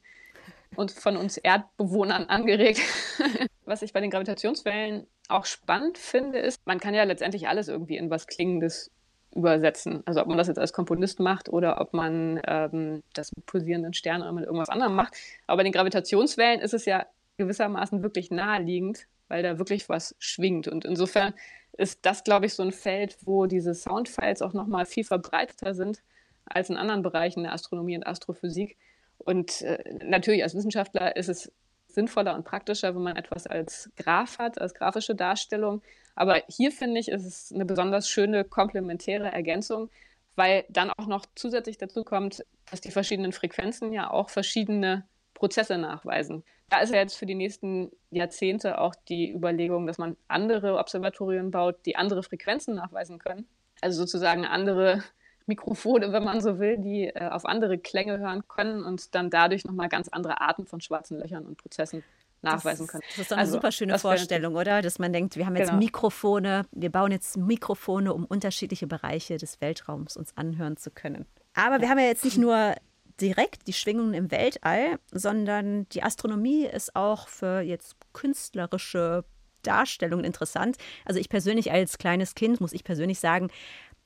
und 0.75 0.91
von 0.91 1.17
uns 1.17 1.37
Erdbewohnern 1.37 2.25
angeregt. 2.25 2.81
Was 3.65 3.81
ich 3.81 3.93
bei 3.93 3.99
den 3.99 4.11
Gravitationswellen 4.11 5.07
auch 5.27 5.45
spannend 5.45 5.97
finde, 5.97 6.39
ist, 6.39 6.65
man 6.65 6.79
kann 6.79 6.93
ja 6.93 7.03
letztendlich 7.03 7.47
alles 7.47 7.67
irgendwie 7.67 7.97
in 7.97 8.09
was 8.09 8.27
Klingendes 8.27 8.91
übersetzen. 9.35 10.03
Also 10.05 10.21
ob 10.21 10.27
man 10.27 10.37
das 10.37 10.47
jetzt 10.47 10.59
als 10.59 10.73
Komponist 10.73 11.19
macht 11.19 11.49
oder 11.49 11.79
ob 11.81 11.93
man 11.93 12.41
ähm, 12.47 13.03
das 13.13 13.31
mit 13.35 13.45
pulsierenden 13.45 13.93
Sternen 13.93 14.23
oder 14.23 14.31
mit 14.31 14.45
irgendwas 14.45 14.69
anderem 14.69 14.95
macht. 14.95 15.15
Aber 15.45 15.57
bei 15.57 15.63
den 15.63 15.73
Gravitationswellen 15.73 16.59
ist 16.59 16.73
es 16.73 16.85
ja 16.85 17.05
gewissermaßen 17.37 18.03
wirklich 18.03 18.31
naheliegend, 18.31 19.07
weil 19.27 19.43
da 19.43 19.59
wirklich 19.59 19.89
was 19.89 20.15
schwingt. 20.19 20.67
Und 20.67 20.85
insofern 20.85 21.33
ist 21.77 21.99
das, 22.05 22.23
glaube 22.23 22.47
ich, 22.47 22.53
so 22.53 22.63
ein 22.63 22.71
Feld, 22.71 23.17
wo 23.25 23.45
diese 23.45 23.73
Soundfiles 23.73 24.41
auch 24.41 24.53
nochmal 24.53 24.85
viel 24.85 25.03
verbreiteter 25.03 25.75
sind 25.75 26.01
als 26.45 26.69
in 26.69 26.77
anderen 26.77 27.03
Bereichen 27.03 27.43
der 27.43 27.53
Astronomie 27.53 27.97
und 27.97 28.07
Astrophysik. 28.07 28.77
Und 29.17 29.61
äh, 29.61 29.83
natürlich 30.03 30.43
als 30.43 30.55
Wissenschaftler 30.55 31.15
ist 31.15 31.29
es 31.29 31.51
sinnvoller 31.97 32.35
und 32.35 32.45
praktischer, 32.45 32.93
wenn 32.93 33.01
man 33.01 33.15
etwas 33.15 33.47
als 33.47 33.89
Graph 33.97 34.37
hat, 34.37 34.61
als 34.61 34.75
grafische 34.75 35.15
Darstellung. 35.15 35.81
Aber 36.15 36.43
hier 36.47 36.71
finde 36.71 36.99
ich, 36.99 37.09
ist 37.09 37.25
es 37.25 37.51
eine 37.51 37.65
besonders 37.65 38.07
schöne 38.07 38.43
komplementäre 38.43 39.31
Ergänzung, 39.31 39.89
weil 40.35 40.63
dann 40.69 40.91
auch 40.91 41.07
noch 41.07 41.25
zusätzlich 41.33 41.79
dazu 41.79 42.03
kommt, 42.03 42.45
dass 42.69 42.81
die 42.81 42.91
verschiedenen 42.91 43.31
Frequenzen 43.31 43.91
ja 43.93 44.11
auch 44.11 44.29
verschiedene 44.29 45.07
Prozesse 45.33 45.79
nachweisen. 45.79 46.43
Da 46.69 46.81
ist 46.81 46.93
ja 46.93 46.99
jetzt 46.99 47.17
für 47.17 47.25
die 47.25 47.33
nächsten 47.33 47.89
Jahrzehnte 48.11 48.79
auch 48.79 48.93
die 49.09 49.33
Überlegung, 49.33 49.87
dass 49.87 49.97
man 49.97 50.17
andere 50.27 50.77
Observatorien 50.77 51.49
baut, 51.49 51.77
die 51.87 51.95
andere 51.95 52.21
Frequenzen 52.21 52.75
nachweisen 52.75 53.17
können. 53.17 53.47
Also 53.81 53.97
sozusagen 53.97 54.45
andere 54.45 55.03
Mikrofone, 55.47 56.11
wenn 56.11 56.23
man 56.23 56.41
so 56.41 56.59
will, 56.59 56.77
die 56.77 57.07
äh, 57.07 57.29
auf 57.29 57.45
andere 57.45 57.77
Klänge 57.77 58.19
hören 58.19 58.47
können 58.47 58.83
und 58.83 59.15
dann 59.15 59.29
dadurch 59.29 59.65
nochmal 59.65 59.89
ganz 59.89 60.07
andere 60.09 60.41
Arten 60.41 60.65
von 60.65 60.81
schwarzen 60.81 61.19
Löchern 61.19 61.45
und 61.45 61.57
Prozessen 61.57 62.03
nachweisen 62.41 62.87
können. 62.87 63.03
Das 63.09 63.17
ist 63.19 63.31
doch 63.31 63.37
eine 63.37 63.41
also, 63.41 63.53
super 63.53 63.71
schöne 63.71 63.97
Vorstellung, 63.97 64.55
oder? 64.55 64.81
Dass 64.81 64.99
man 64.99 65.11
denkt, 65.11 65.35
wir 65.35 65.45
haben 65.45 65.55
jetzt 65.55 65.69
genau. 65.69 65.79
Mikrofone, 65.79 66.65
wir 66.71 66.91
bauen 66.91 67.11
jetzt 67.11 67.37
Mikrofone, 67.37 68.13
um 68.13 68.25
unterschiedliche 68.25 68.87
Bereiche 68.87 69.37
des 69.37 69.59
Weltraums 69.61 70.17
uns 70.17 70.35
anhören 70.37 70.77
zu 70.77 70.91
können. 70.91 71.25
Aber 71.55 71.81
wir 71.81 71.89
haben 71.89 71.99
ja 71.99 72.05
jetzt 72.05 72.23
nicht 72.23 72.37
nur 72.37 72.75
direkt 73.19 73.67
die 73.67 73.73
Schwingungen 73.73 74.13
im 74.13 74.31
Weltall, 74.31 74.99
sondern 75.11 75.89
die 75.89 76.03
Astronomie 76.03 76.65
ist 76.65 76.95
auch 76.95 77.27
für 77.27 77.61
jetzt 77.61 77.95
künstlerische 78.13 79.23
Darstellungen 79.63 80.23
interessant. 80.23 80.77
Also 81.03 81.19
ich 81.19 81.29
persönlich 81.29 81.71
als 81.71 81.97
kleines 81.97 82.35
Kind, 82.35 82.61
muss 82.61 82.73
ich 82.73 82.83
persönlich 82.83 83.19
sagen, 83.19 83.49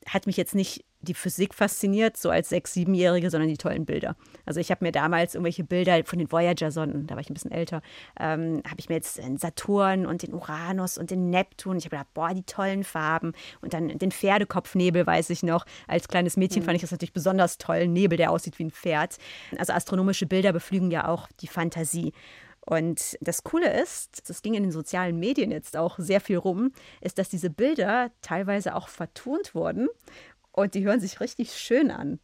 hat 0.08 0.26
mich 0.26 0.38
jetzt 0.38 0.56
nicht 0.56 0.84
die 1.02 1.14
Physik 1.14 1.54
fasziniert, 1.56 2.16
so 2.16 2.30
als 2.30 2.50
sechs-, 2.50 2.74
siebenjährige, 2.74 3.30
sondern 3.30 3.50
die 3.50 3.58
tollen 3.58 3.86
Bilder. 3.86 4.16
Also 4.46 4.60
ich 4.60 4.70
habe 4.70 4.86
mir 4.86 4.92
damals 4.92 5.34
irgendwelche 5.34 5.64
Bilder 5.64 6.04
von 6.06 6.20
den 6.20 6.32
Voyager-Sonden, 6.32 7.08
da 7.08 7.16
war 7.16 7.22
ich 7.22 7.30
ein 7.30 7.34
bisschen 7.34 7.52
älter, 7.52 7.82
ähm, 8.20 8.62
habe 8.66 8.80
ich 8.80 8.90
mir 8.90 8.96
jetzt 8.96 9.18
den 9.18 9.38
Saturn 9.38 10.06
und 10.06 10.22
den 10.24 10.34
Uranus 10.34 10.98
und 10.98 11.10
den 11.10 11.30
Neptun, 11.30 11.78
ich 11.78 11.86
habe 11.86 11.98
gedacht, 11.98 12.14
boah, 12.14 12.34
die 12.34 12.44
tollen 12.44 12.84
Farben 12.84 13.34
und 13.62 13.74
dann 13.74 13.90
den 13.98 14.12
Pferdekopfnebel, 14.12 15.06
weiß 15.06 15.32
ich 15.32 15.44
noch. 15.44 15.66
Als 15.88 16.08
kleines 16.08 16.38
Mädchen 16.38 16.62
mhm. 16.62 16.66
fand 16.66 16.76
ich 16.76 16.82
das 16.82 16.92
natürlich 16.92 17.14
besonders 17.14 17.58
toll, 17.58 17.88
Nebel, 17.88 18.18
der 18.18 18.32
aussieht 18.32 18.60
wie 18.60 18.66
ein 18.66 18.72
Pferd. 18.72 19.18
Also 19.58 19.74
astronomische 19.74 20.28
Bilder 20.28 20.54
beflügen 20.54 20.92
ja 20.92 21.08
auch 21.08 21.28
die 21.42 21.48
Fantasie. 21.48 22.14
Und 22.66 23.18
das 23.22 23.44
Coole 23.44 23.82
ist, 23.82 24.30
das 24.30 24.42
ging 24.42 24.54
in 24.54 24.64
den 24.64 24.72
sozialen 24.72 25.20
Medien 25.20 25.52
jetzt 25.52 25.76
auch 25.76 25.98
sehr 25.98 26.22
viel 26.22 26.38
rum, 26.38 26.72
ist, 27.02 27.18
dass 27.18 27.30
diese 27.30 27.50
Bilder 27.50 28.12
teilweise 28.22 28.76
auch 28.76 28.88
vertont 28.88 29.56
wurden 29.56 29.90
und 30.52 30.76
die 30.76 30.84
hören 30.86 31.00
sich 31.00 31.20
richtig 31.20 31.54
schön 31.54 31.92
an. 31.92 32.20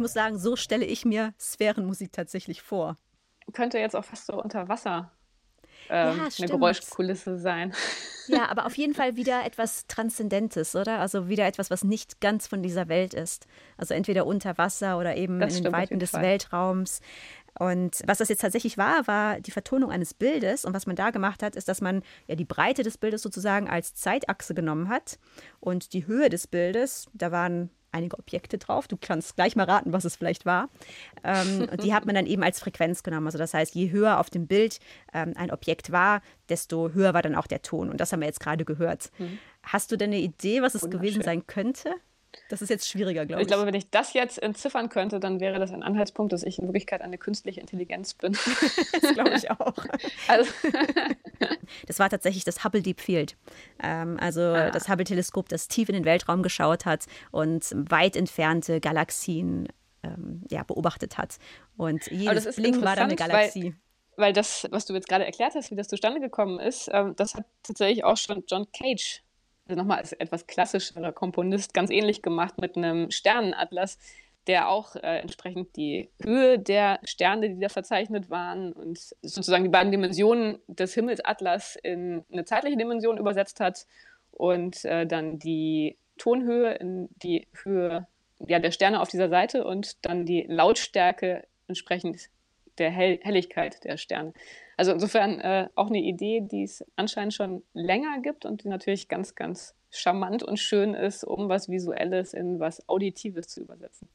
Ich 0.00 0.02
muss 0.02 0.14
sagen, 0.14 0.38
so 0.38 0.56
stelle 0.56 0.86
ich 0.86 1.04
mir 1.04 1.34
Sphärenmusik 1.38 2.10
tatsächlich 2.10 2.62
vor. 2.62 2.96
Könnte 3.52 3.76
jetzt 3.76 3.94
auch 3.94 4.04
fast 4.04 4.24
so 4.24 4.42
unter 4.42 4.66
Wasser 4.66 5.12
ähm, 5.90 6.16
ja, 6.16 6.28
eine 6.38 6.48
Geräuschkulisse 6.48 7.36
sein. 7.36 7.74
Ja, 8.26 8.46
aber 8.50 8.64
auf 8.64 8.78
jeden 8.78 8.94
Fall 8.94 9.16
wieder 9.16 9.44
etwas 9.44 9.86
Transzendentes, 9.88 10.74
oder? 10.74 11.00
Also 11.00 11.28
wieder 11.28 11.46
etwas, 11.46 11.68
was 11.68 11.84
nicht 11.84 12.22
ganz 12.22 12.46
von 12.46 12.62
dieser 12.62 12.88
Welt 12.88 13.12
ist. 13.12 13.46
Also 13.76 13.92
entweder 13.92 14.24
unter 14.24 14.56
Wasser 14.56 14.96
oder 14.96 15.16
eben 15.16 15.38
das 15.38 15.58
in 15.58 15.64
den 15.64 15.72
Weiten 15.74 15.98
des 15.98 16.12
Fall. 16.12 16.22
Weltraums. 16.22 17.00
Und 17.58 18.00
was 18.06 18.16
das 18.16 18.30
jetzt 18.30 18.40
tatsächlich 18.40 18.78
war, 18.78 19.06
war 19.06 19.38
die 19.38 19.50
Vertonung 19.50 19.90
eines 19.90 20.14
Bildes. 20.14 20.64
Und 20.64 20.72
was 20.72 20.86
man 20.86 20.96
da 20.96 21.10
gemacht 21.10 21.42
hat, 21.42 21.56
ist, 21.56 21.68
dass 21.68 21.82
man 21.82 22.02
ja 22.26 22.36
die 22.36 22.46
Breite 22.46 22.84
des 22.84 22.96
Bildes 22.96 23.20
sozusagen 23.20 23.68
als 23.68 23.94
Zeitachse 23.94 24.54
genommen 24.54 24.88
hat. 24.88 25.18
Und 25.58 25.92
die 25.92 26.06
Höhe 26.06 26.30
des 26.30 26.46
Bildes, 26.46 27.10
da 27.12 27.32
waren 27.32 27.68
einige 27.92 28.18
Objekte 28.18 28.58
drauf. 28.58 28.88
Du 28.88 28.96
kannst 29.00 29.36
gleich 29.36 29.56
mal 29.56 29.64
raten, 29.64 29.92
was 29.92 30.04
es 30.04 30.16
vielleicht 30.16 30.46
war. 30.46 30.68
Ähm, 31.24 31.68
und 31.70 31.82
die 31.82 31.94
hat 31.94 32.06
man 32.06 32.14
dann 32.14 32.26
eben 32.26 32.42
als 32.42 32.60
Frequenz 32.60 33.02
genommen. 33.02 33.26
Also 33.26 33.38
das 33.38 33.54
heißt, 33.54 33.74
je 33.74 33.90
höher 33.90 34.18
auf 34.18 34.30
dem 34.30 34.46
Bild 34.46 34.80
ähm, 35.12 35.32
ein 35.36 35.50
Objekt 35.50 35.92
war, 35.92 36.22
desto 36.48 36.90
höher 36.90 37.14
war 37.14 37.22
dann 37.22 37.34
auch 37.34 37.46
der 37.46 37.62
Ton. 37.62 37.90
Und 37.90 38.00
das 38.00 38.12
haben 38.12 38.20
wir 38.20 38.26
jetzt 38.26 38.40
gerade 38.40 38.64
gehört. 38.64 39.10
Mhm. 39.18 39.38
Hast 39.62 39.92
du 39.92 39.96
denn 39.96 40.10
eine 40.10 40.20
Idee, 40.20 40.62
was 40.62 40.74
es 40.74 40.88
gewesen 40.90 41.22
sein 41.22 41.46
könnte? 41.46 41.94
Das 42.48 42.62
ist 42.62 42.68
jetzt 42.68 42.88
schwieriger, 42.88 43.26
glaube 43.26 43.42
ich. 43.42 43.46
Ich 43.46 43.52
glaube, 43.52 43.66
wenn 43.66 43.74
ich 43.74 43.90
das 43.90 44.12
jetzt 44.12 44.42
entziffern 44.42 44.88
könnte, 44.88 45.20
dann 45.20 45.40
wäre 45.40 45.58
das 45.58 45.72
ein 45.72 45.82
Anhaltspunkt, 45.82 46.32
dass 46.32 46.42
ich 46.42 46.58
in 46.58 46.66
Wirklichkeit 46.66 47.00
eine 47.00 47.18
künstliche 47.18 47.60
Intelligenz 47.60 48.14
bin. 48.14 48.32
das 49.02 49.14
glaube 49.14 49.34
ich 49.36 49.50
auch. 49.50 49.74
Also. 50.28 50.50
das 51.86 51.98
war 51.98 52.08
tatsächlich 52.08 52.44
das 52.44 52.64
Hubble 52.64 52.82
Deep 52.82 53.00
Field. 53.00 53.36
Ähm, 53.82 54.16
also 54.20 54.40
ah. 54.42 54.70
das 54.70 54.88
Hubble-Teleskop, 54.88 55.48
das 55.48 55.68
tief 55.68 55.88
in 55.88 55.94
den 55.94 56.04
Weltraum 56.04 56.42
geschaut 56.42 56.86
hat 56.86 57.06
und 57.30 57.72
weit 57.74 58.16
entfernte 58.16 58.80
Galaxien 58.80 59.68
ähm, 60.02 60.42
ja, 60.50 60.62
beobachtet 60.62 61.18
hat. 61.18 61.38
Und 61.76 62.06
jedes 62.10 62.56
Blink 62.56 62.82
war 62.82 62.96
dann 62.96 63.06
eine 63.06 63.16
Galaxie. 63.16 63.74
Weil, 64.16 64.32
das, 64.32 64.66
was 64.70 64.86
du 64.86 64.94
jetzt 64.94 65.08
gerade 65.08 65.24
erklärt 65.24 65.54
hast, 65.54 65.70
wie 65.70 65.76
das 65.76 65.88
zustande 65.88 66.20
gekommen 66.20 66.58
ist, 66.58 66.90
ähm, 66.92 67.14
das 67.16 67.34
hat 67.34 67.46
tatsächlich 67.62 68.04
auch 68.04 68.16
schon 68.16 68.44
John 68.46 68.66
Cage 68.72 69.22
nochmal 69.76 69.98
als 69.98 70.12
etwas 70.12 70.46
klassischerer 70.46 71.12
Komponist, 71.12 71.74
ganz 71.74 71.90
ähnlich 71.90 72.22
gemacht 72.22 72.60
mit 72.60 72.76
einem 72.76 73.10
Sternenatlas, 73.10 73.98
der 74.46 74.68
auch 74.68 74.96
äh, 74.96 75.18
entsprechend 75.18 75.76
die 75.76 76.10
Höhe 76.22 76.58
der 76.58 76.98
Sterne, 77.04 77.50
die 77.50 77.60
da 77.60 77.68
verzeichnet 77.68 78.30
waren 78.30 78.72
und 78.72 78.98
sozusagen 79.22 79.64
die 79.64 79.70
beiden 79.70 79.92
Dimensionen 79.92 80.58
des 80.66 80.94
Himmelsatlas 80.94 81.76
in 81.76 82.24
eine 82.32 82.44
zeitliche 82.44 82.76
Dimension 82.76 83.18
übersetzt 83.18 83.60
hat 83.60 83.86
und 84.32 84.84
äh, 84.84 85.06
dann 85.06 85.38
die 85.38 85.96
Tonhöhe 86.16 86.74
in 86.74 87.08
die 87.22 87.48
Höhe 87.62 88.06
ja, 88.46 88.58
der 88.58 88.70
Sterne 88.70 89.00
auf 89.00 89.08
dieser 89.08 89.28
Seite 89.28 89.64
und 89.64 90.04
dann 90.04 90.24
die 90.24 90.46
Lautstärke 90.48 91.44
entsprechend 91.68 92.30
der 92.80 92.90
Hell 92.90 93.20
Helligkeit 93.22 93.84
der 93.84 93.96
Sterne. 93.96 94.32
Also 94.76 94.92
insofern 94.92 95.40
äh, 95.40 95.68
auch 95.74 95.88
eine 95.88 96.00
Idee, 96.00 96.40
die 96.40 96.64
es 96.64 96.84
anscheinend 96.96 97.34
schon 97.34 97.62
länger 97.74 98.20
gibt 98.22 98.46
und 98.46 98.64
die 98.64 98.68
natürlich 98.68 99.08
ganz, 99.08 99.34
ganz 99.34 99.74
charmant 99.90 100.42
und 100.42 100.58
schön 100.58 100.94
ist, 100.94 101.22
um 101.22 101.48
was 101.48 101.68
Visuelles 101.68 102.32
in 102.32 102.58
was 102.60 102.88
Auditives 102.88 103.48
zu 103.48 103.60
übersetzen. 103.60 104.08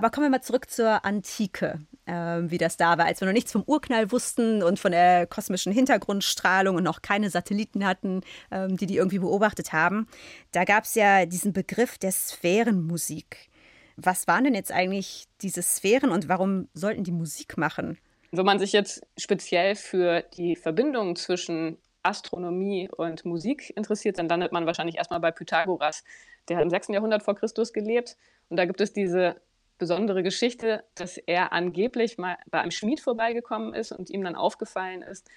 Aber 0.00 0.08
kommen 0.08 0.28
wir 0.28 0.30
mal 0.30 0.40
zurück 0.40 0.70
zur 0.70 1.04
Antike, 1.04 1.78
äh, 2.06 2.12
wie 2.44 2.56
das 2.56 2.78
da 2.78 2.96
war, 2.96 3.04
als 3.04 3.20
wir 3.20 3.26
noch 3.26 3.34
nichts 3.34 3.52
vom 3.52 3.64
Urknall 3.66 4.10
wussten 4.10 4.62
und 4.62 4.78
von 4.78 4.92
der 4.92 5.26
kosmischen 5.26 5.74
Hintergrundstrahlung 5.74 6.76
und 6.76 6.84
noch 6.84 7.02
keine 7.02 7.28
Satelliten 7.28 7.86
hatten, 7.86 8.22
äh, 8.48 8.66
die 8.68 8.86
die 8.86 8.96
irgendwie 8.96 9.18
beobachtet 9.18 9.74
haben. 9.74 10.08
Da 10.52 10.64
gab 10.64 10.84
es 10.84 10.94
ja 10.94 11.26
diesen 11.26 11.52
Begriff 11.52 11.98
der 11.98 12.12
Sphärenmusik. 12.12 13.50
Was 13.96 14.26
waren 14.26 14.44
denn 14.44 14.54
jetzt 14.54 14.72
eigentlich 14.72 15.26
diese 15.42 15.60
Sphären 15.60 16.12
und 16.12 16.30
warum 16.30 16.68
sollten 16.72 17.04
die 17.04 17.12
Musik 17.12 17.58
machen? 17.58 17.98
Wenn 18.30 18.46
man 18.46 18.58
sich 18.58 18.72
jetzt 18.72 19.06
speziell 19.18 19.74
für 19.76 20.22
die 20.34 20.56
Verbindung 20.56 21.14
zwischen 21.14 21.76
Astronomie 22.02 22.88
und 22.90 23.26
Musik 23.26 23.70
interessiert, 23.76 24.18
dann 24.18 24.30
landet 24.30 24.50
man 24.50 24.64
wahrscheinlich 24.64 24.96
erstmal 24.96 25.20
bei 25.20 25.30
Pythagoras. 25.30 26.04
Der 26.48 26.56
hat 26.56 26.62
im 26.62 26.70
6. 26.70 26.88
Jahrhundert 26.88 27.22
vor 27.22 27.34
Christus 27.34 27.74
gelebt 27.74 28.16
und 28.48 28.56
da 28.56 28.64
gibt 28.64 28.80
es 28.80 28.94
diese 28.94 29.36
besondere 29.80 30.22
Geschichte, 30.22 30.84
dass 30.94 31.16
er 31.16 31.52
angeblich 31.52 32.18
mal 32.18 32.36
bei 32.50 32.60
einem 32.60 32.70
Schmied 32.70 33.00
vorbeigekommen 33.00 33.74
ist 33.74 33.90
und 33.90 34.10
ihm 34.10 34.22
dann 34.22 34.36
aufgefallen 34.36 35.02
ist, 35.02 35.28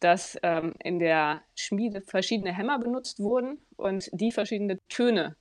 dass 0.00 0.36
ähm, 0.42 0.74
in 0.82 0.98
der 0.98 1.42
Schmiede 1.54 2.02
verschiedene 2.02 2.52
Hämmer 2.52 2.78
benutzt 2.78 3.20
wurden 3.20 3.58
und 3.76 4.10
die 4.12 4.32
verschiedene 4.32 4.78
Töne 4.88 5.36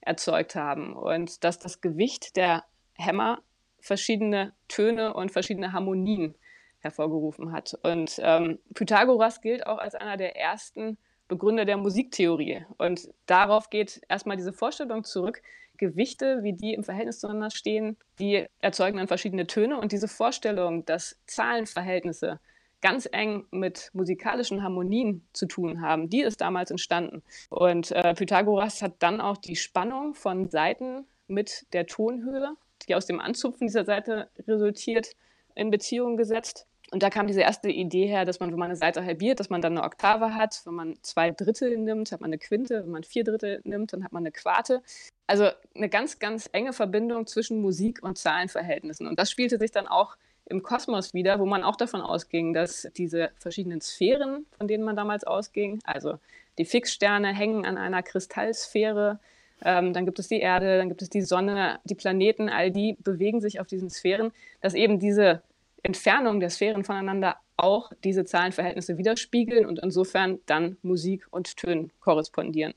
erzeugt 0.00 0.54
haben 0.54 0.94
und 0.94 1.42
dass 1.42 1.58
das 1.58 1.80
Gewicht 1.80 2.36
der 2.36 2.64
Hämmer 2.94 3.42
verschiedene 3.80 4.52
Töne 4.68 5.14
und 5.14 5.32
verschiedene 5.32 5.72
Harmonien 5.72 6.34
hervorgerufen 6.80 7.52
hat. 7.52 7.78
Und 7.82 8.20
ähm, 8.22 8.58
Pythagoras 8.74 9.40
gilt 9.40 9.66
auch 9.66 9.78
als 9.78 9.94
einer 9.94 10.16
der 10.16 10.36
ersten 10.36 10.98
Begründer 11.28 11.64
der 11.64 11.78
Musiktheorie. 11.78 12.66
Und 12.76 13.08
darauf 13.24 13.70
geht 13.70 14.02
erstmal 14.08 14.36
diese 14.36 14.52
Vorstellung 14.52 15.04
zurück, 15.04 15.40
Gewichte, 15.82 16.44
wie 16.44 16.52
die 16.52 16.74
im 16.74 16.84
Verhältnis 16.84 17.18
zueinander 17.18 17.50
stehen, 17.50 17.96
die 18.20 18.46
erzeugen 18.60 18.98
dann 18.98 19.08
verschiedene 19.08 19.48
Töne. 19.48 19.80
Und 19.80 19.90
diese 19.90 20.06
Vorstellung, 20.06 20.84
dass 20.84 21.20
Zahlenverhältnisse 21.26 22.38
ganz 22.80 23.08
eng 23.10 23.46
mit 23.50 23.90
musikalischen 23.92 24.62
Harmonien 24.62 25.26
zu 25.32 25.46
tun 25.46 25.80
haben, 25.80 26.08
die 26.08 26.22
ist 26.22 26.40
damals 26.40 26.70
entstanden. 26.70 27.24
Und 27.50 27.90
äh, 27.90 28.14
Pythagoras 28.14 28.80
hat 28.80 28.94
dann 29.00 29.20
auch 29.20 29.38
die 29.38 29.56
Spannung 29.56 30.14
von 30.14 30.48
Seiten 30.48 31.04
mit 31.26 31.66
der 31.72 31.86
Tonhöhe, 31.86 32.54
die 32.86 32.94
aus 32.94 33.06
dem 33.06 33.18
Anzupfen 33.18 33.66
dieser 33.66 33.84
Seite 33.84 34.28
resultiert, 34.46 35.16
in 35.56 35.72
Beziehung 35.72 36.16
gesetzt. 36.16 36.68
Und 36.92 37.02
da 37.02 37.10
kam 37.10 37.26
diese 37.26 37.40
erste 37.40 37.70
Idee 37.70 38.06
her, 38.06 38.24
dass 38.24 38.38
man, 38.38 38.52
wenn 38.52 38.58
man 38.58 38.66
eine 38.66 38.76
Seite 38.76 39.04
halbiert, 39.04 39.40
dass 39.40 39.48
man 39.48 39.62
dann 39.62 39.78
eine 39.78 39.86
Oktave 39.86 40.34
hat. 40.34 40.60
Wenn 40.64 40.74
man 40.74 40.94
zwei 41.02 41.30
Drittel 41.30 41.78
nimmt, 41.78 42.12
hat 42.12 42.20
man 42.20 42.28
eine 42.28 42.38
Quinte. 42.38 42.84
Wenn 42.84 42.90
man 42.90 43.02
vier 43.02 43.24
Drittel 43.24 43.62
nimmt, 43.64 43.92
dann 43.92 44.04
hat 44.04 44.12
man 44.12 44.22
eine 44.22 44.30
Quarte. 44.30 44.82
Also 45.26 45.48
eine 45.74 45.88
ganz, 45.88 46.18
ganz 46.18 46.48
enge 46.52 46.72
Verbindung 46.72 47.26
zwischen 47.26 47.60
Musik 47.60 48.02
und 48.02 48.18
Zahlenverhältnissen. 48.18 49.06
Und 49.06 49.18
das 49.18 49.30
spielte 49.30 49.58
sich 49.58 49.70
dann 49.70 49.86
auch 49.86 50.16
im 50.46 50.62
Kosmos 50.62 51.14
wieder, 51.14 51.38
wo 51.38 51.46
man 51.46 51.62
auch 51.62 51.76
davon 51.76 52.00
ausging, 52.00 52.52
dass 52.52 52.88
diese 52.96 53.30
verschiedenen 53.38 53.80
Sphären, 53.80 54.46
von 54.58 54.68
denen 54.68 54.84
man 54.84 54.96
damals 54.96 55.24
ausging, 55.24 55.80
also 55.84 56.18
die 56.58 56.64
Fixsterne 56.64 57.28
hängen 57.28 57.64
an 57.64 57.78
einer 57.78 58.02
Kristallsphäre, 58.02 59.18
ähm, 59.64 59.92
dann 59.92 60.04
gibt 60.04 60.18
es 60.18 60.28
die 60.28 60.40
Erde, 60.40 60.78
dann 60.78 60.88
gibt 60.88 61.02
es 61.02 61.08
die 61.08 61.22
Sonne, 61.22 61.78
die 61.84 61.94
Planeten, 61.94 62.48
all 62.48 62.70
die 62.70 62.96
bewegen 63.00 63.40
sich 63.40 63.60
auf 63.60 63.66
diesen 63.66 63.90
Sphären, 63.90 64.32
dass 64.60 64.74
eben 64.74 64.98
diese 64.98 65.42
Entfernung 65.82 66.40
der 66.40 66.50
Sphären 66.50 66.84
voneinander 66.84 67.36
auch 67.56 67.92
diese 68.02 68.24
Zahlenverhältnisse 68.24 68.98
widerspiegeln 68.98 69.66
und 69.66 69.78
insofern 69.78 70.40
dann 70.46 70.76
Musik 70.82 71.26
und 71.30 71.56
Tönen 71.56 71.92
korrespondieren. 72.00 72.74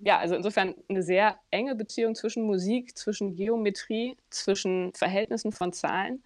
Ja, 0.00 0.18
also 0.18 0.34
insofern 0.34 0.74
eine 0.88 1.02
sehr 1.02 1.38
enge 1.50 1.74
Beziehung 1.74 2.14
zwischen 2.14 2.44
Musik, 2.44 2.96
zwischen 2.96 3.34
Geometrie, 3.34 4.16
zwischen 4.30 4.92
Verhältnissen 4.94 5.52
von 5.52 5.72
Zahlen. 5.72 6.22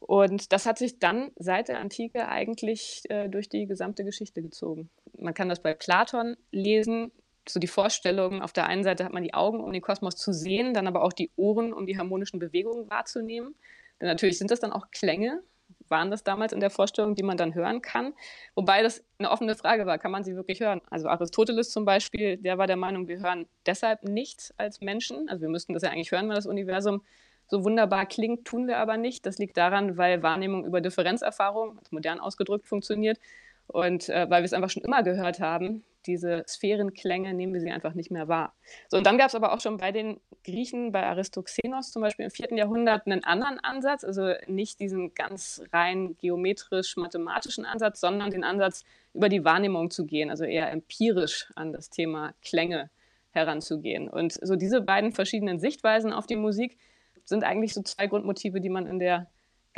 Und 0.00 0.52
das 0.52 0.66
hat 0.66 0.78
sich 0.78 0.98
dann 0.98 1.30
seit 1.36 1.68
der 1.68 1.80
Antike 1.80 2.28
eigentlich 2.28 3.02
äh, 3.08 3.28
durch 3.28 3.48
die 3.48 3.66
gesamte 3.66 4.04
Geschichte 4.04 4.42
gezogen. 4.42 4.90
Man 5.18 5.34
kann 5.34 5.48
das 5.48 5.60
bei 5.60 5.74
Platon 5.74 6.36
lesen, 6.52 7.10
so 7.48 7.58
die 7.58 7.66
Vorstellung, 7.66 8.42
auf 8.42 8.52
der 8.52 8.66
einen 8.66 8.84
Seite 8.84 9.04
hat 9.04 9.12
man 9.12 9.22
die 9.22 9.34
Augen, 9.34 9.60
um 9.60 9.72
den 9.72 9.82
Kosmos 9.82 10.16
zu 10.16 10.32
sehen, 10.32 10.74
dann 10.74 10.86
aber 10.86 11.02
auch 11.02 11.12
die 11.12 11.30
Ohren, 11.36 11.72
um 11.72 11.86
die 11.86 11.98
harmonischen 11.98 12.38
Bewegungen 12.38 12.88
wahrzunehmen. 12.90 13.54
Denn 14.00 14.08
natürlich 14.08 14.38
sind 14.38 14.50
das 14.50 14.60
dann 14.60 14.72
auch 14.72 14.90
Klänge, 14.90 15.42
waren 15.90 16.10
das 16.10 16.24
damals 16.24 16.52
in 16.52 16.60
der 16.60 16.70
Vorstellung, 16.70 17.14
die 17.14 17.22
man 17.22 17.36
dann 17.36 17.54
hören 17.54 17.82
kann. 17.82 18.14
Wobei 18.54 18.82
das 18.82 19.04
eine 19.18 19.30
offene 19.30 19.54
Frage 19.54 19.86
war, 19.86 19.98
kann 19.98 20.10
man 20.10 20.24
sie 20.24 20.36
wirklich 20.36 20.60
hören? 20.60 20.80
Also 20.90 21.08
Aristoteles 21.08 21.70
zum 21.70 21.84
Beispiel, 21.84 22.36
der 22.36 22.58
war 22.58 22.66
der 22.66 22.76
Meinung, 22.76 23.08
wir 23.08 23.20
hören 23.20 23.46
deshalb 23.66 24.04
nichts 24.04 24.52
als 24.56 24.80
Menschen. 24.80 25.28
Also 25.28 25.42
wir 25.42 25.48
müssten 25.48 25.74
das 25.74 25.82
ja 25.82 25.90
eigentlich 25.90 26.12
hören, 26.12 26.28
weil 26.28 26.36
das 26.36 26.46
Universum 26.46 27.02
so 27.48 27.64
wunderbar 27.64 28.06
klingt, 28.06 28.44
tun 28.44 28.68
wir 28.68 28.78
aber 28.78 28.96
nicht. 28.96 29.24
Das 29.26 29.38
liegt 29.38 29.56
daran, 29.56 29.96
weil 29.96 30.22
Wahrnehmung 30.22 30.66
über 30.66 30.80
Differenzerfahrung, 30.80 31.80
modern 31.90 32.20
ausgedrückt, 32.20 32.68
funktioniert. 32.68 33.18
Und 33.66 34.08
äh, 34.08 34.28
weil 34.30 34.42
wir 34.42 34.46
es 34.46 34.52
einfach 34.52 34.70
schon 34.70 34.82
immer 34.82 35.02
gehört 35.02 35.40
haben, 35.40 35.84
diese 36.06 36.44
Sphärenklänge 36.46 37.34
nehmen 37.34 37.52
wir 37.52 37.60
sie 37.60 37.70
einfach 37.70 37.94
nicht 37.94 38.10
mehr 38.10 38.28
wahr. 38.28 38.54
So, 38.88 38.96
und 38.96 39.06
dann 39.06 39.18
gab 39.18 39.28
es 39.28 39.34
aber 39.34 39.52
auch 39.52 39.60
schon 39.60 39.76
bei 39.76 39.92
den 39.92 40.20
Griechen, 40.44 40.92
bei 40.92 41.04
Aristoxenos 41.04 41.90
zum 41.90 42.02
Beispiel 42.02 42.24
im 42.24 42.30
vierten 42.30 42.56
Jahrhundert, 42.56 43.06
einen 43.06 43.24
anderen 43.24 43.58
Ansatz, 43.60 44.04
also 44.04 44.32
nicht 44.46 44.80
diesen 44.80 45.14
ganz 45.14 45.62
rein 45.72 46.16
geometrisch-mathematischen 46.18 47.64
Ansatz, 47.64 48.00
sondern 48.00 48.30
den 48.30 48.44
Ansatz, 48.44 48.84
über 49.14 49.28
die 49.28 49.44
Wahrnehmung 49.44 49.90
zu 49.90 50.06
gehen, 50.06 50.30
also 50.30 50.44
eher 50.44 50.70
empirisch 50.70 51.50
an 51.56 51.72
das 51.72 51.90
Thema 51.90 52.34
Klänge 52.42 52.90
heranzugehen. 53.30 54.08
Und 54.08 54.32
so 54.32 54.56
diese 54.56 54.80
beiden 54.80 55.12
verschiedenen 55.12 55.58
Sichtweisen 55.58 56.12
auf 56.12 56.26
die 56.26 56.36
Musik 56.36 56.78
sind 57.24 57.44
eigentlich 57.44 57.74
so 57.74 57.82
zwei 57.82 58.06
Grundmotive, 58.06 58.60
die 58.60 58.70
man 58.70 58.86
in 58.86 58.98
der 58.98 59.28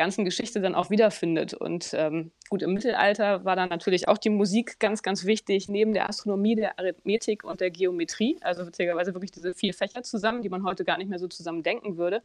ganzen 0.00 0.24
Geschichte 0.24 0.62
dann 0.62 0.74
auch 0.74 0.88
wiederfindet. 0.88 1.52
Und 1.52 1.92
ähm, 1.92 2.30
gut, 2.48 2.62
im 2.62 2.72
Mittelalter 2.72 3.44
war 3.44 3.54
dann 3.54 3.68
natürlich 3.68 4.08
auch 4.08 4.16
die 4.16 4.30
Musik 4.30 4.80
ganz, 4.80 5.02
ganz 5.02 5.26
wichtig, 5.26 5.68
neben 5.68 5.92
der 5.92 6.08
Astronomie, 6.08 6.54
der 6.56 6.78
Arithmetik 6.78 7.44
und 7.44 7.60
der 7.60 7.70
Geometrie. 7.70 8.38
Also 8.40 8.66
witzigerweise 8.66 9.12
wirklich 9.12 9.30
diese 9.30 9.52
vier 9.52 9.74
Fächer 9.74 10.02
zusammen, 10.02 10.40
die 10.40 10.48
man 10.48 10.64
heute 10.64 10.86
gar 10.86 10.96
nicht 10.96 11.10
mehr 11.10 11.18
so 11.18 11.28
zusammen 11.28 11.62
denken 11.62 11.98
würde. 11.98 12.22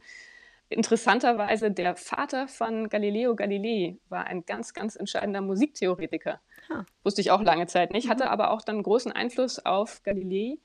interessanterweise 0.70 1.70
der 1.70 1.96
Vater 1.96 2.48
von 2.48 2.88
Galileo 2.88 3.36
Galilei 3.36 3.98
war 4.08 4.26
ein 4.26 4.46
ganz, 4.46 4.72
ganz 4.72 4.96
entscheidender 4.96 5.42
Musiktheoretiker. 5.42 6.40
Huh. 6.70 6.82
Wusste 7.04 7.20
ich 7.20 7.30
auch 7.30 7.42
lange 7.42 7.66
Zeit 7.66 7.92
nicht, 7.92 8.08
hatte 8.08 8.24
mhm. 8.24 8.30
aber 8.30 8.52
auch 8.52 8.62
dann 8.62 8.82
großen 8.82 9.12
Einfluss 9.12 9.64
auf 9.64 10.02
Galilei 10.02 10.56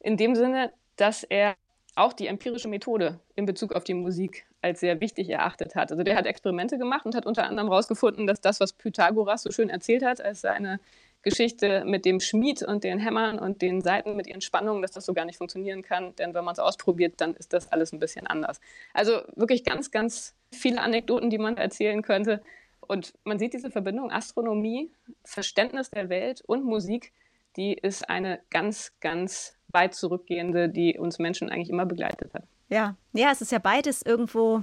in 0.00 0.16
dem 0.16 0.34
Sinne, 0.34 0.72
dass 0.96 1.22
er 1.22 1.54
auch 1.94 2.12
die 2.12 2.26
empirische 2.26 2.68
Methode 2.68 3.20
in 3.36 3.46
Bezug 3.46 3.74
auf 3.74 3.84
die 3.84 3.94
Musik 3.94 4.47
als 4.60 4.80
sehr 4.80 5.00
wichtig 5.00 5.28
erachtet 5.28 5.74
hat. 5.74 5.90
Also 5.90 6.02
der 6.02 6.16
hat 6.16 6.26
Experimente 6.26 6.78
gemacht 6.78 7.06
und 7.06 7.14
hat 7.14 7.26
unter 7.26 7.44
anderem 7.44 7.68
herausgefunden, 7.68 8.26
dass 8.26 8.40
das, 8.40 8.60
was 8.60 8.72
Pythagoras 8.72 9.42
so 9.42 9.52
schön 9.52 9.70
erzählt 9.70 10.04
hat, 10.04 10.20
als 10.20 10.40
seine 10.40 10.80
Geschichte 11.22 11.84
mit 11.84 12.04
dem 12.04 12.20
Schmied 12.20 12.62
und 12.62 12.84
den 12.84 12.98
Hämmern 12.98 13.38
und 13.38 13.60
den 13.60 13.80
Saiten 13.80 14.16
mit 14.16 14.26
ihren 14.26 14.40
Spannungen, 14.40 14.82
dass 14.82 14.92
das 14.92 15.04
so 15.04 15.14
gar 15.14 15.24
nicht 15.24 15.36
funktionieren 15.36 15.82
kann. 15.82 16.14
Denn 16.16 16.34
wenn 16.34 16.44
man 16.44 16.52
es 16.52 16.58
ausprobiert, 16.58 17.20
dann 17.20 17.34
ist 17.34 17.52
das 17.52 17.70
alles 17.72 17.92
ein 17.92 17.98
bisschen 17.98 18.26
anders. 18.26 18.60
Also 18.94 19.20
wirklich 19.34 19.64
ganz, 19.64 19.90
ganz 19.90 20.34
viele 20.52 20.80
Anekdoten, 20.80 21.30
die 21.30 21.38
man 21.38 21.56
erzählen 21.56 22.02
könnte. 22.02 22.42
Und 22.80 23.14
man 23.24 23.38
sieht 23.38 23.52
diese 23.52 23.70
Verbindung 23.70 24.10
Astronomie, 24.10 24.90
Verständnis 25.24 25.90
der 25.90 26.08
Welt 26.08 26.42
und 26.46 26.64
Musik, 26.64 27.12
die 27.56 27.74
ist 27.74 28.08
eine 28.08 28.40
ganz, 28.50 28.92
ganz 29.00 29.56
weit 29.68 29.94
zurückgehende, 29.94 30.68
die 30.68 30.98
uns 30.98 31.18
Menschen 31.18 31.50
eigentlich 31.50 31.70
immer 31.70 31.86
begleitet 31.86 32.32
hat. 32.32 32.44
Ja, 32.68 32.96
ja, 33.12 33.30
es 33.32 33.40
ist 33.40 33.52
ja 33.52 33.58
beides 33.58 34.02
irgendwo, 34.02 34.62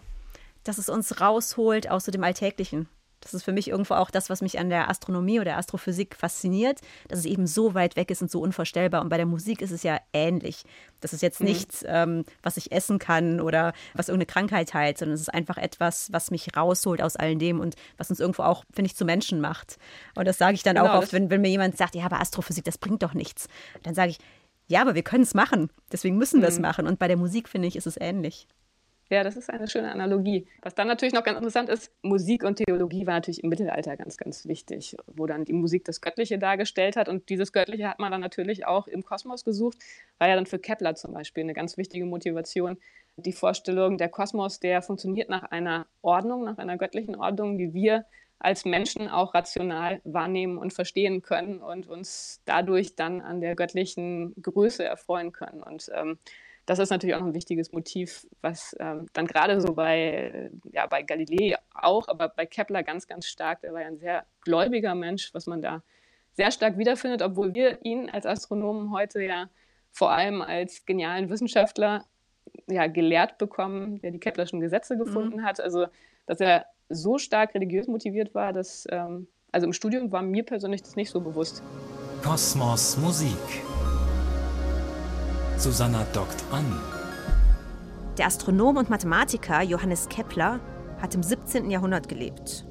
dass 0.63 0.77
es 0.77 0.89
uns 0.89 1.21
rausholt 1.21 1.89
aus 1.89 2.05
so 2.05 2.11
dem 2.11 2.23
Alltäglichen. 2.23 2.87
Das 3.25 3.33
ist 3.33 3.43
für 3.43 3.53
mich 3.53 3.69
irgendwo 3.69 3.95
auch 3.95 4.11
das, 4.11 4.29
was 4.29 4.43
mich 4.43 4.59
an 4.59 4.69
der 4.69 4.87
Astronomie 4.87 5.39
oder 5.39 5.57
Astrophysik 5.57 6.15
fasziniert, 6.15 6.81
dass 7.07 7.17
es 7.17 7.25
eben 7.25 7.47
so 7.47 7.73
weit 7.73 7.95
weg 7.95 8.11
ist 8.11 8.21
und 8.21 8.29
so 8.29 8.39
unvorstellbar. 8.39 9.01
Und 9.01 9.09
bei 9.09 9.17
der 9.17 9.25
Musik 9.25 9.63
ist 9.63 9.71
es 9.71 9.81
ja 9.81 9.99
ähnlich. 10.13 10.63
Das 11.01 11.11
ist 11.11 11.23
jetzt 11.23 11.39
mhm. 11.39 11.47
nichts, 11.47 11.83
ähm, 11.87 12.23
was 12.43 12.57
ich 12.57 12.71
essen 12.71 12.99
kann 12.99 13.41
oder 13.41 13.73
was 13.95 14.09
irgendeine 14.09 14.27
Krankheit 14.27 14.75
heilt, 14.75 14.99
sondern 14.99 15.15
es 15.15 15.21
ist 15.21 15.33
einfach 15.33 15.57
etwas, 15.57 16.13
was 16.13 16.29
mich 16.29 16.55
rausholt 16.55 17.01
aus 17.01 17.15
all 17.15 17.35
dem 17.35 17.59
und 17.59 17.75
was 17.97 18.11
uns 18.11 18.19
irgendwo 18.19 18.43
auch, 18.43 18.63
finde 18.71 18.91
ich, 18.91 18.95
zu 18.95 19.05
Menschen 19.05 19.41
macht. 19.41 19.77
Und 20.13 20.27
das 20.27 20.37
sage 20.37 20.53
ich 20.53 20.61
dann 20.61 20.75
genau, 20.75 20.89
auch 20.89 20.99
oft, 20.99 21.11
wenn, 21.11 21.31
wenn 21.31 21.41
mir 21.41 21.49
jemand 21.49 21.77
sagt, 21.77 21.95
ja, 21.95 22.05
aber 22.05 22.21
Astrophysik, 22.21 22.63
das 22.63 22.77
bringt 22.77 23.01
doch 23.01 23.15
nichts. 23.15 23.47
Dann 23.81 23.95
sage 23.95 24.11
ich, 24.11 24.19
ja, 24.67 24.81
aber 24.81 24.95
wir 24.95 25.03
können 25.03 25.23
es 25.23 25.33
machen. 25.33 25.69
Deswegen 25.91 26.17
müssen 26.17 26.41
wir 26.41 26.49
es 26.49 26.57
mhm. 26.57 26.63
machen. 26.63 26.87
Und 26.87 26.99
bei 26.99 27.07
der 27.07 27.17
Musik, 27.17 27.49
finde 27.49 27.67
ich, 27.67 27.75
ist 27.75 27.87
es 27.87 27.97
ähnlich. 27.99 28.47
Ja, 29.11 29.23
das 29.23 29.37
ist 29.37 29.51
eine 29.51 29.67
schöne 29.67 29.91
Analogie. 29.91 30.47
Was 30.63 30.73
dann 30.73 30.87
natürlich 30.87 31.13
noch 31.13 31.23
ganz 31.23 31.37
interessant 31.37 31.69
ist, 31.69 31.91
Musik 32.01 32.43
und 32.43 32.55
Theologie 32.55 33.05
war 33.05 33.13
natürlich 33.13 33.43
im 33.43 33.51
Mittelalter 33.51 33.95
ganz, 33.97 34.17
ganz 34.17 34.47
wichtig, 34.47 34.97
wo 35.05 35.27
dann 35.27 35.45
die 35.45 35.53
Musik 35.53 35.85
das 35.85 36.01
Göttliche 36.01 36.39
dargestellt 36.39 36.95
hat. 36.95 37.07
Und 37.07 37.29
dieses 37.29 37.53
Göttliche 37.53 37.87
hat 37.87 37.99
man 37.99 38.11
dann 38.11 38.21
natürlich 38.21 38.65
auch 38.65 38.87
im 38.87 39.03
Kosmos 39.03 39.43
gesucht, 39.43 39.77
war 40.17 40.27
ja 40.27 40.35
dann 40.35 40.47
für 40.47 40.57
Kepler 40.57 40.95
zum 40.95 41.13
Beispiel 41.13 41.43
eine 41.43 41.53
ganz 41.53 41.77
wichtige 41.77 42.05
Motivation. 42.05 42.77
Die 43.17 43.31
Vorstellung, 43.31 43.99
der 43.99 44.09
Kosmos, 44.09 44.59
der 44.59 44.81
funktioniert 44.81 45.29
nach 45.29 45.43
einer 45.43 45.85
Ordnung, 46.01 46.43
nach 46.43 46.57
einer 46.57 46.77
göttlichen 46.77 47.15
Ordnung, 47.15 47.59
die 47.59 47.75
wir 47.75 48.05
als 48.45 48.63
Menschen 48.63 49.09
auch 49.09 49.33
rational 49.33 50.01
wahrnehmen 50.03 50.59
und 50.59 50.71
verstehen 50.71 51.23
können 51.23 51.63
und 51.63 51.87
uns 51.87 52.43
dadurch 52.45 52.95
dann 52.95 53.21
an 53.21 53.41
der 53.41 53.55
göttlichen 53.55 54.39
Größe 54.39 54.85
erfreuen 54.85 55.31
können. 55.31 55.63
Und 55.63 55.89
ähm, 55.95 56.19
das 56.67 56.77
ist 56.77 56.91
natürlich 56.91 57.15
auch 57.15 57.21
noch 57.21 57.27
ein 57.27 57.33
wichtiges 57.33 57.71
Motiv, 57.71 58.27
was 58.41 58.75
ähm, 58.79 59.07
dann 59.13 59.25
gerade 59.25 59.59
so 59.61 59.73
bei, 59.73 60.51
ja, 60.71 60.85
bei 60.85 61.01
Galilei 61.01 61.55
auch, 61.73 62.07
aber 62.07 62.29
bei 62.29 62.45
Kepler 62.45 62.83
ganz, 62.83 63.07
ganz 63.07 63.25
stark, 63.25 63.61
der 63.61 63.73
war 63.73 63.81
ja 63.81 63.87
ein 63.87 63.97
sehr 63.97 64.27
gläubiger 64.41 64.93
Mensch, 64.93 65.33
was 65.33 65.47
man 65.47 65.63
da 65.63 65.81
sehr 66.33 66.51
stark 66.51 66.77
wiederfindet, 66.77 67.23
obwohl 67.23 67.55
wir 67.55 67.83
ihn 67.83 68.11
als 68.11 68.27
Astronomen 68.27 68.91
heute 68.91 69.23
ja 69.23 69.49
vor 69.91 70.11
allem 70.11 70.43
als 70.43 70.85
genialen 70.85 71.31
Wissenschaftler 71.31 72.05
ja, 72.67 72.85
gelehrt 72.85 73.39
bekommen, 73.39 73.99
der 74.01 74.11
die 74.11 74.19
Keplerschen 74.19 74.59
Gesetze 74.59 74.99
gefunden 74.99 75.37
mhm. 75.37 75.43
hat. 75.43 75.59
Also, 75.59 75.87
dass 76.27 76.39
er 76.39 76.67
so 76.89 77.17
stark 77.17 77.53
religiös 77.53 77.87
motiviert 77.87 78.35
war, 78.35 78.53
dass, 78.53 78.85
ähm, 78.89 79.27
also 79.51 79.65
im 79.67 79.73
Studium 79.73 80.11
war 80.11 80.21
mir 80.21 80.43
persönlich 80.43 80.81
das 80.81 80.95
nicht 80.95 81.09
so 81.09 81.21
bewusst. 81.21 81.63
Kosmos 82.23 82.97
Musik. 82.97 83.37
Susanna 85.57 86.05
dockt 86.13 86.43
an. 86.51 86.65
Der 88.17 88.27
Astronom 88.27 88.77
und 88.77 88.89
Mathematiker 88.89 89.61
Johannes 89.61 90.07
Kepler 90.09 90.59
hat 91.01 91.15
im 91.15 91.23
17. 91.23 91.69
Jahrhundert 91.69 92.07
gelebt. 92.07 92.65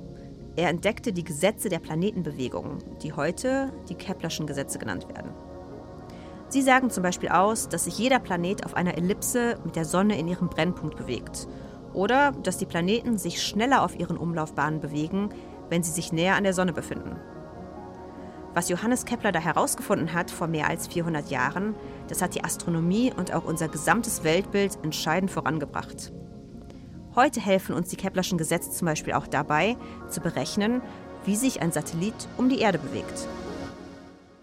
Er 0.57 0.69
entdeckte 0.69 1.13
die 1.13 1.25
Gesetze 1.25 1.69
der 1.69 1.81
Planetenbewegung, 1.81 2.79
die 3.03 3.13
heute 3.13 3.73
die 3.89 3.95
Keplerschen 3.95 4.47
Gesetze 4.47 4.79
genannt 4.79 5.09
werden. 5.09 5.33
Sie 6.49 6.63
sagen 6.63 6.91
zum 6.91 7.03
Beispiel 7.03 7.31
aus, 7.31 7.69
dass 7.69 7.85
sich 7.85 7.99
jeder 7.99 8.21
Planet 8.21 8.65
auf 8.65 8.75
einer 8.75 8.97
Ellipse 8.97 9.59
mit 9.65 9.75
der 9.75 9.85
Sonne 9.85 10.19
in 10.19 10.29
ihrem 10.29 10.49
Brennpunkt 10.49 10.97
bewegt 10.97 11.49
oder 11.95 12.33
dass 12.43 12.59
die 12.59 12.67
Planeten 12.67 13.19
sich 13.19 13.43
schneller 13.43 13.83
auf 13.83 13.99
ihren 13.99 14.17
Umlaufbahnen 14.17 14.81
bewegen, 14.81 15.31
wenn 15.71 15.83
sie 15.83 15.91
sich 15.91 16.13
näher 16.13 16.37
an 16.37 16.45
der 16.45 16.53
Sonne 16.53 16.73
befinden. 16.73 17.17
Was 18.53 18.69
Johannes 18.69 19.05
Kepler 19.05 19.33
da 19.33 19.41
herausgefunden 19.41 20.13
hat 20.13 20.31
vor 20.31 20.47
mehr 20.47 20.69
als 20.69 20.87
400 20.87 21.31
Jahren, 21.31 21.75
das 22.09 22.23
hat 22.23 22.35
die 22.35 22.45
Astronomie 22.45 23.13
und 23.17 23.33
auch 23.33 23.45
unser 23.45 23.69
gesamtes 23.69 24.23
Weltbild 24.23 24.79
entscheidend 24.83 25.31
vorangebracht. 25.31 26.13
Heute 27.17 27.41
helfen 27.41 27.75
uns 27.75 27.89
die 27.89 27.97
Keplerschen 27.97 28.39
Gesetze 28.39 28.71
zum 28.71 28.87
Beispiel 28.87 29.15
auch 29.15 29.27
dabei, 29.27 29.77
zu 30.09 30.21
berechnen, 30.21 30.83
wie 31.25 31.37
sich 31.37 31.63
ein 31.63 31.73
Satellit 31.73 32.15
um 32.37 32.49
die 32.49 32.61
Erde 32.61 32.79
bewegt 32.79 33.27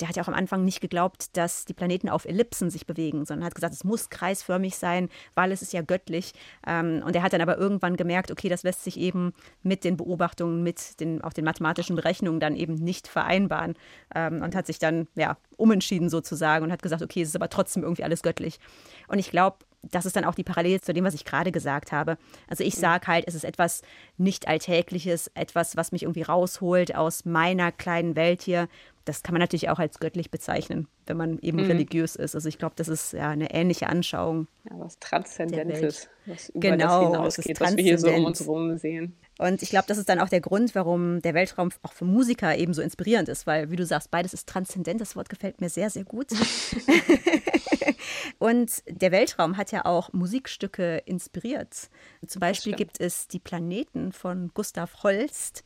der 0.02 0.10
hat 0.10 0.16
ja 0.16 0.24
auch 0.24 0.28
am 0.28 0.34
Anfang 0.34 0.66
nicht 0.66 0.82
geglaubt, 0.82 1.38
dass 1.38 1.66
die 1.66 1.74
Planeten 1.74 2.10
auf 2.10 2.26
Ellipsen 2.26 2.70
sich 2.70 2.86
bewegen, 2.86 3.26
sondern 3.26 3.46
hat 3.46 3.56
gesagt, 3.56 3.74
es 3.74 3.84
muss 3.84 4.10
kreisförmig 4.10 4.76
sein, 4.76 5.10
weil 5.36 5.52
es 5.52 5.62
ist 5.62 5.74
ja 5.74 5.82
göttlich. 5.82 6.34
Ähm, 6.66 7.04
und 7.06 7.16
er 7.16 7.24
hat 7.24 7.34
dann 7.34 7.42
aber 7.42 7.58
irgendwann 7.58 7.96
gemerkt, 7.96 8.32
okay, 8.32 8.50
das 8.50 8.64
lässt 8.64 8.84
sich 8.84 9.00
eben 9.00 9.34
mit 9.64 9.84
den 9.84 9.98
Beobachtungen, 9.98 10.64
mit 10.64 11.00
den, 11.00 11.22
auch 11.22 11.34
den 11.34 11.46
mathematischen 11.46 11.96
Berechnungen 11.96 12.40
dann 12.40 12.56
eben 12.56 12.76
nicht 12.76 13.08
vereinbaren 13.08 13.76
ähm, 14.16 14.42
und 14.42 14.56
hat 14.56 14.66
sich 14.66 14.80
dann 14.80 15.08
ja 15.16 15.38
umentschieden 15.58 16.10
sozusagen 16.10 16.66
und 16.66 16.72
hat 16.72 16.82
gesagt, 16.82 17.04
okay, 17.04 17.22
es 17.22 17.30
ist 17.30 17.36
aber 17.36 17.50
trotzdem 17.50 17.84
irgendwie 17.84 18.04
alles 18.04 18.24
göttlich. 18.24 18.60
Und 19.08 19.20
ich 19.20 19.30
glaube, 19.30 19.58
das 19.84 20.06
ist 20.06 20.15
dann 20.15 20.26
auch 20.26 20.36
die 20.36 20.44
Parallele 20.44 20.80
zu 20.80 20.94
dem, 20.94 21.04
was 21.04 21.13
ich 21.13 21.26
gerade 21.26 21.52
gesagt 21.52 21.91
habe. 21.91 22.17
Also 22.48 22.63
ich 22.63 22.76
sage 22.76 23.08
halt, 23.08 23.26
es 23.28 23.36
ist 23.36 23.44
etwas 23.44 23.82
nicht 24.17 24.48
Alltägliches, 24.48 25.32
etwas, 25.34 25.76
was 25.76 25.91
mich 25.91 26.04
irgendwie 26.04 26.22
rausholt 26.22 26.96
aus 26.96 27.26
meiner 27.26 27.72
kleinen 27.72 28.15
Welt 28.15 28.44
hier 28.44 28.67
das 29.06 29.24
kann 29.24 29.34
man 29.34 29.39
natürlich 29.39 29.70
auch 29.70 29.80
als 29.80 30.00
göttlich 30.00 30.32
bezeichnen, 30.32 30.88
wenn 31.06 31.17
man 31.17 31.39
eben 31.39 31.58
mhm. 31.60 31.65
religiös 31.65 32.15
ist. 32.15 32.36
Also 32.36 32.48
ich 32.50 32.58
glaube, 32.58 32.76
das 32.76 32.88
ist 32.88 33.13
ja 33.13 33.30
eine 33.30 33.54
ähnliche 33.54 33.88
Anschauung. 33.88 34.48
Ja, 34.70 34.80
was 34.80 35.00
Transzendentes, 35.00 36.10
was 36.26 36.50
über 36.50 36.60
genau, 36.60 37.02
das 37.02 37.12
hinausgeht, 37.12 37.60
was 37.60 37.78
wir 37.78 37.84
hier 37.84 37.98
so 37.98 38.10
um 38.10 38.26
uns 38.26 38.39
herum 38.41 38.78
sehen. 38.78 39.15
Und 39.41 39.63
ich 39.63 39.71
glaube, 39.71 39.86
das 39.88 39.97
ist 39.97 40.08
dann 40.08 40.19
auch 40.19 40.30
der 40.30 40.39
Grund, 40.39 40.75
warum 40.75 41.19
der 41.23 41.34
Weltraum 41.34 41.71
auch 41.82 41.93
für 41.93 42.06
Musiker 42.06 42.56
eben 42.56 42.75
so 42.75 42.82
inspirierend 42.84 43.27
ist, 43.27 43.47
weil, 43.47 43.71
wie 43.71 43.75
du 43.75 43.88
sagst, 43.88 44.12
beides 44.12 44.36
ist 44.36 44.47
transzendent. 44.47 45.01
Das 45.01 45.15
Wort 45.15 45.30
gefällt 45.30 45.62
mir 45.62 45.69
sehr, 45.69 45.89
sehr 45.89 46.04
gut. 46.04 46.27
Und 48.38 48.84
der 48.88 49.12
Weltraum 49.12 49.58
hat 49.58 49.71
ja 49.71 49.86
auch 49.86 50.13
Musikstücke 50.13 51.01
inspiriert. 51.06 51.89
Zum 52.27 52.39
Beispiel 52.39 52.73
gibt 52.73 53.01
es 53.01 53.27
die 53.27 53.39
Planeten 53.39 54.12
von 54.12 54.51
Gustav 54.54 55.01
Holst. 55.01 55.63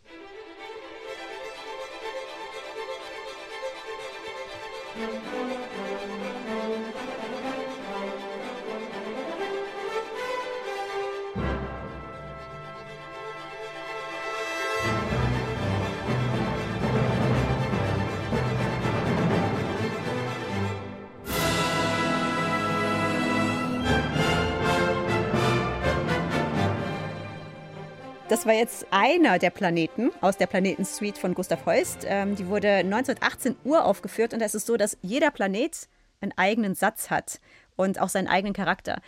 Das 28.45 28.53
war 28.53 28.59
jetzt 28.59 28.85
einer 28.91 29.39
der 29.39 29.49
Planeten 29.49 30.11
aus 30.21 30.37
der 30.37 30.45
Planetensuite 30.45 31.19
von 31.19 31.33
Gustav 31.33 31.65
Heust. 31.65 32.05
Ähm, 32.05 32.35
die 32.35 32.45
wurde 32.45 32.67
1918 32.67 33.55
uraufgeführt 33.63 34.35
und 34.35 34.41
es 34.41 34.53
ist 34.53 34.67
so, 34.67 34.77
dass 34.77 34.99
jeder 35.01 35.31
Planet 35.31 35.87
einen 36.21 36.31
eigenen 36.37 36.75
Satz 36.75 37.09
hat 37.09 37.39
und 37.75 37.99
auch 37.99 38.09
seinen 38.09 38.27
eigenen 38.27 38.53
Charakter. 38.53 39.01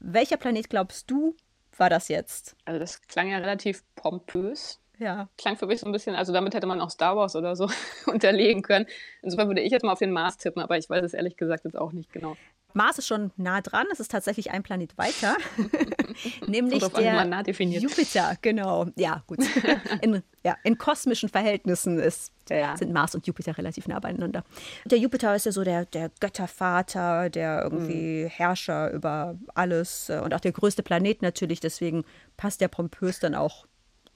Welcher 0.00 0.36
Planet 0.36 0.68
glaubst 0.68 1.08
du, 1.08 1.36
war 1.76 1.90
das 1.90 2.08
jetzt? 2.08 2.56
Also 2.64 2.80
das 2.80 3.00
klang 3.02 3.30
ja 3.30 3.38
relativ 3.38 3.84
pompös. 3.94 4.80
Ja. 4.98 5.28
Klang 5.38 5.56
für 5.56 5.66
mich 5.66 5.78
so 5.78 5.86
ein 5.86 5.92
bisschen, 5.92 6.16
also 6.16 6.32
damit 6.32 6.52
hätte 6.52 6.66
man 6.66 6.80
auch 6.80 6.90
Star 6.90 7.16
Wars 7.16 7.36
oder 7.36 7.54
so 7.54 7.70
unterlegen 8.06 8.62
können. 8.62 8.86
Insofern 9.22 9.46
würde 9.46 9.60
ich 9.60 9.70
jetzt 9.70 9.84
mal 9.84 9.92
auf 9.92 10.00
den 10.00 10.10
Mars 10.10 10.38
tippen, 10.38 10.60
aber 10.60 10.76
ich 10.76 10.90
weiß 10.90 11.04
es 11.04 11.14
ehrlich 11.14 11.36
gesagt 11.36 11.64
jetzt 11.64 11.78
auch 11.78 11.92
nicht 11.92 12.12
genau. 12.12 12.36
Mars 12.74 12.98
ist 12.98 13.06
schon 13.06 13.30
nah 13.36 13.60
dran, 13.60 13.86
es 13.92 14.00
ist 14.00 14.10
tatsächlich 14.10 14.50
ein 14.50 14.62
Planet 14.62 14.96
weiter, 14.98 15.36
nämlich 16.46 16.86
der 16.88 17.24
nah 17.24 17.42
Jupiter, 17.46 18.36
genau. 18.40 18.86
Ja, 18.96 19.22
gut. 19.26 19.38
In, 20.02 20.22
ja, 20.44 20.56
in 20.64 20.76
kosmischen 20.76 21.28
Verhältnissen 21.28 21.98
ist, 21.98 22.32
ja. 22.50 22.76
sind 22.76 22.92
Mars 22.92 23.14
und 23.14 23.26
Jupiter 23.26 23.56
relativ 23.56 23.86
nah 23.86 24.00
beieinander. 24.00 24.42
Der 24.84 24.98
Jupiter 24.98 25.34
ist 25.36 25.46
ja 25.46 25.52
so 25.52 25.62
der, 25.62 25.84
der 25.84 26.10
Göttervater, 26.18 27.30
der 27.30 27.62
irgendwie 27.62 28.24
mhm. 28.24 28.28
Herrscher 28.28 28.90
über 28.90 29.36
alles 29.54 30.08
äh, 30.08 30.20
und 30.22 30.34
auch 30.34 30.40
der 30.40 30.52
größte 30.52 30.82
Planet 30.82 31.22
natürlich, 31.22 31.60
deswegen 31.60 32.04
passt 32.36 32.60
der 32.60 32.68
pompös 32.68 33.20
dann 33.20 33.34
auch 33.36 33.66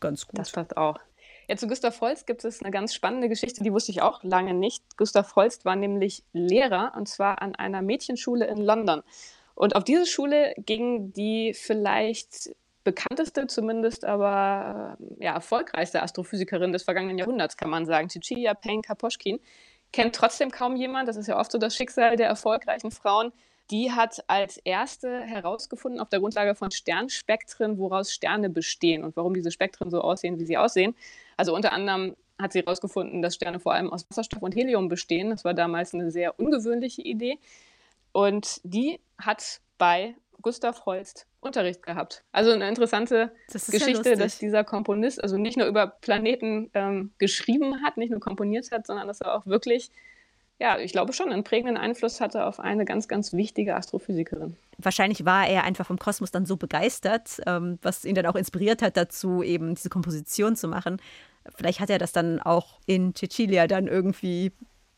ganz 0.00 0.26
gut. 0.26 0.38
Das 0.38 0.50
passt 0.50 0.76
auch. 0.76 0.98
Ja, 1.48 1.56
zu 1.56 1.68
Gustav 1.68 2.00
Holst 2.00 2.26
gibt 2.26 2.44
es 2.44 2.60
eine 2.60 2.72
ganz 2.72 2.92
spannende 2.92 3.28
Geschichte, 3.28 3.62
die 3.62 3.72
wusste 3.72 3.92
ich 3.92 4.02
auch 4.02 4.22
lange 4.24 4.52
nicht. 4.52 4.82
Gustav 4.96 5.36
Holst 5.36 5.64
war 5.64 5.76
nämlich 5.76 6.24
Lehrer 6.32 6.92
und 6.96 7.08
zwar 7.08 7.40
an 7.40 7.54
einer 7.54 7.82
Mädchenschule 7.82 8.46
in 8.46 8.58
London. 8.58 9.02
Und 9.54 9.76
auf 9.76 9.84
diese 9.84 10.06
Schule 10.06 10.54
ging 10.58 11.12
die 11.12 11.54
vielleicht 11.54 12.50
bekannteste, 12.84 13.46
zumindest 13.46 14.04
aber 14.04 14.96
äh, 15.00 15.24
ja, 15.24 15.34
erfolgreichste 15.34 16.02
Astrophysikerin 16.02 16.72
des 16.72 16.84
vergangenen 16.84 17.18
Jahrhunderts, 17.18 17.56
kann 17.56 17.70
man 17.70 17.86
sagen, 17.86 18.08
Cecilia 18.08 18.54
Payne-Kaposchkin. 18.54 19.40
Kennt 19.92 20.14
trotzdem 20.14 20.50
kaum 20.50 20.76
jemand, 20.76 21.08
das 21.08 21.16
ist 21.16 21.26
ja 21.26 21.38
oft 21.38 21.50
so 21.50 21.58
das 21.58 21.74
Schicksal 21.74 22.16
der 22.16 22.28
erfolgreichen 22.28 22.90
Frauen. 22.90 23.32
Die 23.70 23.90
hat 23.90 24.22
als 24.28 24.58
erste 24.58 25.22
herausgefunden, 25.22 26.00
auf 26.00 26.08
der 26.08 26.20
Grundlage 26.20 26.54
von 26.54 26.70
Sternspektren, 26.70 27.78
woraus 27.78 28.12
Sterne 28.12 28.48
bestehen 28.50 29.02
und 29.02 29.16
warum 29.16 29.34
diese 29.34 29.50
Spektren 29.50 29.90
so 29.90 30.00
aussehen, 30.00 30.38
wie 30.38 30.44
sie 30.44 30.56
aussehen. 30.56 30.94
Also 31.36 31.54
unter 31.54 31.72
anderem 31.72 32.16
hat 32.38 32.52
sie 32.52 32.60
herausgefunden, 32.60 33.22
dass 33.22 33.34
Sterne 33.34 33.60
vor 33.60 33.72
allem 33.72 33.92
aus 33.92 34.06
Wasserstoff 34.10 34.42
und 34.42 34.54
Helium 34.54 34.88
bestehen. 34.88 35.30
Das 35.30 35.44
war 35.44 35.54
damals 35.54 35.94
eine 35.94 36.10
sehr 36.10 36.38
ungewöhnliche 36.38 37.02
Idee. 37.02 37.38
Und 38.12 38.60
die 38.62 39.00
hat 39.18 39.60
bei 39.78 40.14
Gustav 40.42 40.86
Holst 40.86 41.26
Unterricht 41.40 41.82
gehabt. 41.82 42.24
Also 42.32 42.50
eine 42.50 42.68
interessante 42.68 43.32
Geschichte, 43.50 44.10
ja 44.10 44.16
dass 44.16 44.38
dieser 44.38 44.64
Komponist 44.64 45.22
also 45.22 45.38
nicht 45.38 45.56
nur 45.56 45.66
über 45.66 45.86
Planeten 45.86 46.70
ähm, 46.74 47.12
geschrieben 47.18 47.82
hat, 47.82 47.96
nicht 47.96 48.10
nur 48.10 48.20
komponiert 48.20 48.70
hat, 48.70 48.86
sondern 48.86 49.06
dass 49.06 49.20
er 49.20 49.34
auch 49.34 49.46
wirklich 49.46 49.90
ja, 50.58 50.78
ich 50.78 50.92
glaube 50.92 51.12
schon, 51.12 51.30
einen 51.30 51.44
prägenden 51.44 51.76
Einfluss 51.76 52.20
hatte 52.20 52.46
auf 52.46 52.60
eine 52.60 52.84
ganz, 52.84 53.08
ganz 53.08 53.32
wichtige 53.32 53.76
Astrophysikerin. 53.76 54.56
Wahrscheinlich 54.78 55.24
war 55.24 55.46
er 55.46 55.64
einfach 55.64 55.86
vom 55.86 55.98
Kosmos 55.98 56.30
dann 56.30 56.46
so 56.46 56.56
begeistert, 56.56 57.40
ähm, 57.46 57.78
was 57.82 58.04
ihn 58.04 58.14
dann 58.14 58.26
auch 58.26 58.36
inspiriert 58.36 58.80
hat 58.80 58.96
dazu, 58.96 59.42
eben 59.42 59.74
diese 59.74 59.90
Komposition 59.90 60.56
zu 60.56 60.68
machen. 60.68 61.00
Vielleicht 61.54 61.80
hat 61.80 61.90
er 61.90 61.98
das 61.98 62.12
dann 62.12 62.40
auch 62.40 62.80
in 62.86 63.14
Cecilia 63.14 63.66
dann 63.66 63.86
irgendwie 63.86 64.52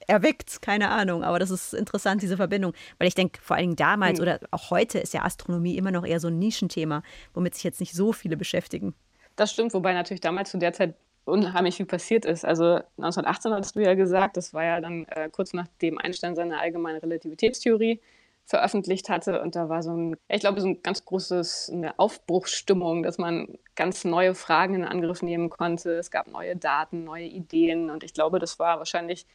erweckt, 0.07 0.63
keine 0.63 0.91
Ahnung. 0.91 1.25
Aber 1.25 1.39
das 1.39 1.51
ist 1.51 1.75
interessant, 1.75 2.23
diese 2.23 2.37
Verbindung. 2.37 2.73
Weil 2.99 3.09
ich 3.09 3.15
denke, 3.15 3.41
vor 3.43 3.57
allem 3.57 3.77
damals 3.77 4.19
mhm. 4.19 4.23
oder 4.23 4.41
auch 4.51 4.71
heute 4.71 4.99
ist 4.99 5.13
ja 5.13 5.25
Astronomie 5.25 5.77
immer 5.77 5.91
noch 5.91 6.07
eher 6.07 6.21
so 6.21 6.29
ein 6.29 6.39
Nischenthema, 6.39 7.03
womit 7.35 7.55
sich 7.55 7.65
jetzt 7.65 7.81
nicht 7.81 7.95
so 7.95 8.13
viele 8.13 8.37
beschäftigen. 8.37 8.95
Das 9.37 9.53
stimmt, 9.53 9.75
wobei 9.75 9.93
natürlich 9.93 10.21
damals 10.21 10.51
zu 10.51 10.59
der 10.59 10.73
Zeit 10.73 10.95
unheimlich 11.29 11.77
viel 11.77 11.87
passiert 11.87 12.25
ist. 12.25 12.45
Also 12.45 12.81
1918 12.99 13.53
hattest 13.53 13.77
du 13.77 13.81
ja 13.81 13.95
gesagt, 13.95 14.37
das 14.37 14.55
war 14.55 14.65
ja 14.65 14.81
dann 14.81 15.05
äh, 15.07 15.29
kurz 15.31 15.53
nachdem 15.53 15.99
Einstein 15.99 16.35
seine 16.35 16.59
allgemeine 16.59 17.03
Relativitätstheorie 17.03 18.01
veröffentlicht 18.45 19.11
hatte. 19.11 19.43
Und 19.43 19.57
da 19.57 19.69
war 19.69 19.83
so 19.83 19.93
ein, 19.93 20.17
ich 20.29 20.41
glaube, 20.41 20.61
so 20.61 20.69
ein 20.69 20.83
ganz 20.83 21.05
großes, 21.05 21.71
eine 21.73 21.99
Aufbruchsstimmung, 21.99 23.03
dass 23.03 23.19
man 23.19 23.59
ganz 23.77 24.05
neue 24.05 24.35
Fragen 24.35 24.75
in 24.75 24.85
Angriff 24.85 25.23
nehmen 25.23 25.51
konnte. 25.51 25.93
Es 25.93 26.11
gab 26.11 26.29
neue 26.29 26.57
Daten, 26.57 27.05
neue 27.05 27.27
Ideen. 27.27 27.91
Und 27.91 28.05
ich 28.05 28.15
glaube, 28.15 28.39
das 28.39 28.59
war 28.59 28.79
wahrscheinlich 28.79 29.27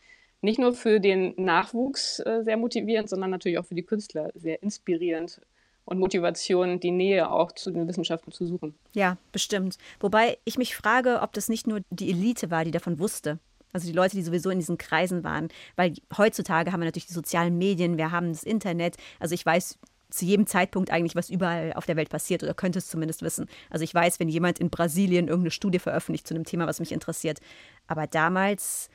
nicht 0.42 0.60
nur 0.60 0.74
für 0.74 1.00
den 1.00 1.36
Nachwuchs 1.38 2.20
äh, 2.20 2.42
sehr 2.44 2.58
motivierend, 2.58 3.08
sondern 3.08 3.30
natürlich 3.30 3.60
auch 3.60 3.66
für 3.66 3.76
die 3.76 3.86
Künstler 3.86 4.32
sehr 4.34 4.62
inspirierend 4.64 5.40
und 5.86 6.00
Motivation, 6.00 6.80
die 6.80 6.92
Nähe 6.92 7.30
auch 7.30 7.52
zu 7.52 7.72
den 7.72 7.88
Wissenschaften 7.88 8.32
zu 8.32 8.46
suchen. 8.46 8.74
Ja, 8.94 9.18
bestimmt. 9.32 9.78
Wobei 10.00 10.38
ich 10.46 10.58
mich 10.58 10.76
frage, 10.76 11.22
ob 11.22 11.34
das 11.34 11.50
nicht 11.50 11.68
nur 11.68 11.82
die 11.90 12.10
Elite 12.10 12.52
war, 12.52 12.64
die 12.64 12.72
davon 12.72 13.00
wusste. 13.00 13.40
Also 13.74 13.88
die 13.88 13.94
Leute, 13.94 14.16
die 14.16 14.24
sowieso 14.24 14.50
in 14.50 14.60
diesen 14.60 14.78
Kreisen 14.78 15.24
waren. 15.24 15.50
Weil 15.76 15.96
heutzutage 16.18 16.72
haben 16.72 16.80
wir 16.80 16.86
natürlich 16.86 17.08
die 17.08 17.14
sozialen 17.14 17.58
Medien, 17.58 17.98
wir 17.98 18.12
haben 18.12 18.30
das 18.32 18.44
Internet. 18.44 18.98
Also 19.20 19.34
ich 19.34 19.46
weiß 19.46 19.80
zu 20.14 20.26
jedem 20.26 20.46
Zeitpunkt 20.46 20.92
eigentlich, 20.92 21.16
was 21.16 21.32
überall 21.32 21.74
auf 21.74 21.88
der 21.88 21.96
Welt 21.96 22.10
passiert 22.10 22.44
oder 22.44 22.54
könnte 22.54 22.78
es 22.78 22.88
zumindest 22.88 23.24
wissen. 23.24 23.48
Also 23.72 23.84
ich 23.84 23.94
weiß, 23.94 24.20
wenn 24.20 24.30
jemand 24.30 24.60
in 24.60 24.70
Brasilien 24.70 25.28
irgendeine 25.28 25.52
Studie 25.52 25.80
veröffentlicht 25.80 26.28
zu 26.28 26.36
einem 26.36 26.46
Thema, 26.46 26.68
was 26.68 26.80
mich 26.80 26.92
interessiert. 26.92 27.40
Aber 27.88 28.06
damals 28.06 28.90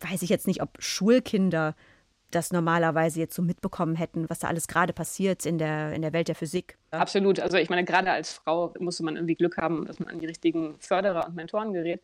weiß 0.00 0.22
ich 0.22 0.28
jetzt 0.28 0.48
nicht, 0.48 0.60
ob 0.60 0.70
Schulkinder 0.80 1.76
das 2.30 2.52
normalerweise 2.52 3.20
jetzt 3.20 3.34
so 3.34 3.42
mitbekommen 3.42 3.96
hätten, 3.96 4.28
was 4.28 4.40
da 4.40 4.48
alles 4.48 4.68
gerade 4.68 4.92
passiert 4.92 5.46
in 5.46 5.58
der, 5.58 5.92
in 5.92 6.02
der 6.02 6.12
Welt 6.12 6.28
der 6.28 6.34
Physik. 6.34 6.76
Absolut. 6.90 7.40
Also 7.40 7.56
ich 7.56 7.70
meine, 7.70 7.84
gerade 7.84 8.10
als 8.10 8.32
Frau 8.32 8.74
musste 8.78 9.04
man 9.04 9.16
irgendwie 9.16 9.34
Glück 9.34 9.56
haben, 9.56 9.86
dass 9.86 9.98
man 9.98 10.08
an 10.08 10.20
die 10.20 10.26
richtigen 10.26 10.76
Förderer 10.78 11.26
und 11.26 11.34
Mentoren 11.34 11.72
gerät. 11.72 12.02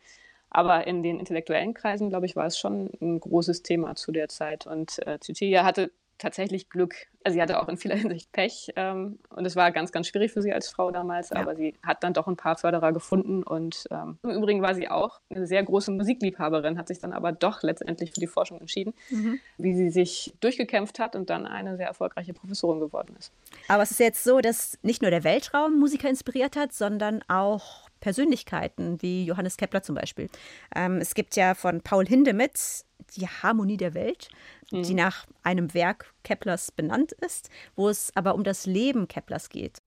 Aber 0.49 0.85
in 0.85 1.01
den 1.01 1.19
intellektuellen 1.19 1.73
Kreisen, 1.73 2.09
glaube 2.09 2.27
ich, 2.27 2.35
war 2.35 2.45
es 2.45 2.59
schon 2.59 2.91
ein 3.01 3.19
großes 3.19 3.63
Thema 3.63 3.95
zu 3.95 4.11
der 4.11 4.29
Zeit. 4.29 4.67
Und 4.67 5.05
äh, 5.07 5.17
Cecilia 5.19 5.65
hatte 5.65 5.91
tatsächlich 6.23 6.69
Glück. 6.69 6.95
Also 7.23 7.35
sie 7.35 7.41
hatte 7.41 7.61
auch 7.61 7.67
in 7.67 7.77
vieler 7.77 7.95
Hinsicht 7.95 8.31
Pech 8.31 8.71
ähm, 8.75 9.19
und 9.29 9.45
es 9.45 9.55
war 9.55 9.71
ganz, 9.71 9.91
ganz 9.91 10.07
schwierig 10.07 10.31
für 10.31 10.41
sie 10.41 10.53
als 10.53 10.69
Frau 10.69 10.89
damals, 10.89 11.29
ja. 11.29 11.37
aber 11.37 11.55
sie 11.55 11.75
hat 11.83 12.03
dann 12.03 12.13
doch 12.13 12.27
ein 12.27 12.37
paar 12.37 12.57
Förderer 12.57 12.91
gefunden 12.91 13.43
und 13.43 13.85
ähm, 13.91 14.17
im 14.23 14.29
Übrigen 14.31 14.61
war 14.61 14.73
sie 14.73 14.89
auch 14.89 15.19
eine 15.29 15.45
sehr 15.45 15.63
große 15.63 15.91
Musikliebhaberin, 15.91 16.77
hat 16.77 16.87
sich 16.87 16.99
dann 16.99 17.13
aber 17.13 17.31
doch 17.31 17.61
letztendlich 17.61 18.11
für 18.11 18.19
die 18.19 18.27
Forschung 18.27 18.59
entschieden, 18.59 18.93
mhm. 19.09 19.39
wie 19.57 19.75
sie 19.75 19.89
sich 19.89 20.33
durchgekämpft 20.39 20.99
hat 20.99 21.15
und 21.15 21.29
dann 21.29 21.45
eine 21.45 21.77
sehr 21.77 21.87
erfolgreiche 21.87 22.33
Professorin 22.33 22.79
geworden 22.79 23.15
ist. 23.19 23.31
Aber 23.67 23.83
es 23.83 23.91
ist 23.91 23.99
jetzt 23.99 24.23
so, 24.23 24.39
dass 24.39 24.79
nicht 24.81 25.01
nur 25.01 25.11
der 25.11 25.23
Weltraum 25.23 25.77
Musiker 25.79 26.09
inspiriert 26.09 26.55
hat, 26.55 26.73
sondern 26.73 27.21
auch 27.27 27.89
Persönlichkeiten 28.03 29.01
wie 29.01 29.23
Johannes 29.23 29.55
Kepler 29.55 29.81
zum 29.81 29.95
Beispiel. 29.95 30.27
Ähm, 30.75 30.97
es 30.97 31.15
gibt 31.15 31.37
ja 31.37 31.55
von 31.55 31.79
Paul 31.79 32.05
Hindemith 32.05 32.83
die 33.15 33.27
Harmonie 33.27 33.77
der 33.77 33.93
Welt, 33.93 34.27
mhm. 34.71 34.83
die 34.83 34.93
nach 34.93 35.25
einem 35.41 35.73
Werk 35.73 36.13
Keplers 36.23 36.69
benannt 36.69 37.13
ist, 37.13 37.49
wo 37.77 37.87
es 37.87 38.11
aber 38.15 38.35
um 38.35 38.43
das 38.43 38.65
Leben 38.65 39.07
Keplers 39.07 39.47
geht. 39.47 39.81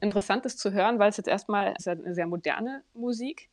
Es 0.00 0.04
ist 0.04 0.06
interessant, 0.06 0.44
das 0.44 0.56
zu 0.56 0.72
hören, 0.72 0.98
weil 0.98 1.10
es 1.10 1.16
jetzt 1.16 1.28
erstmal 1.28 1.74
ist 1.78 1.86
eine 1.86 2.14
sehr 2.14 2.26
moderne 2.26 2.82
Musik, 2.94 3.50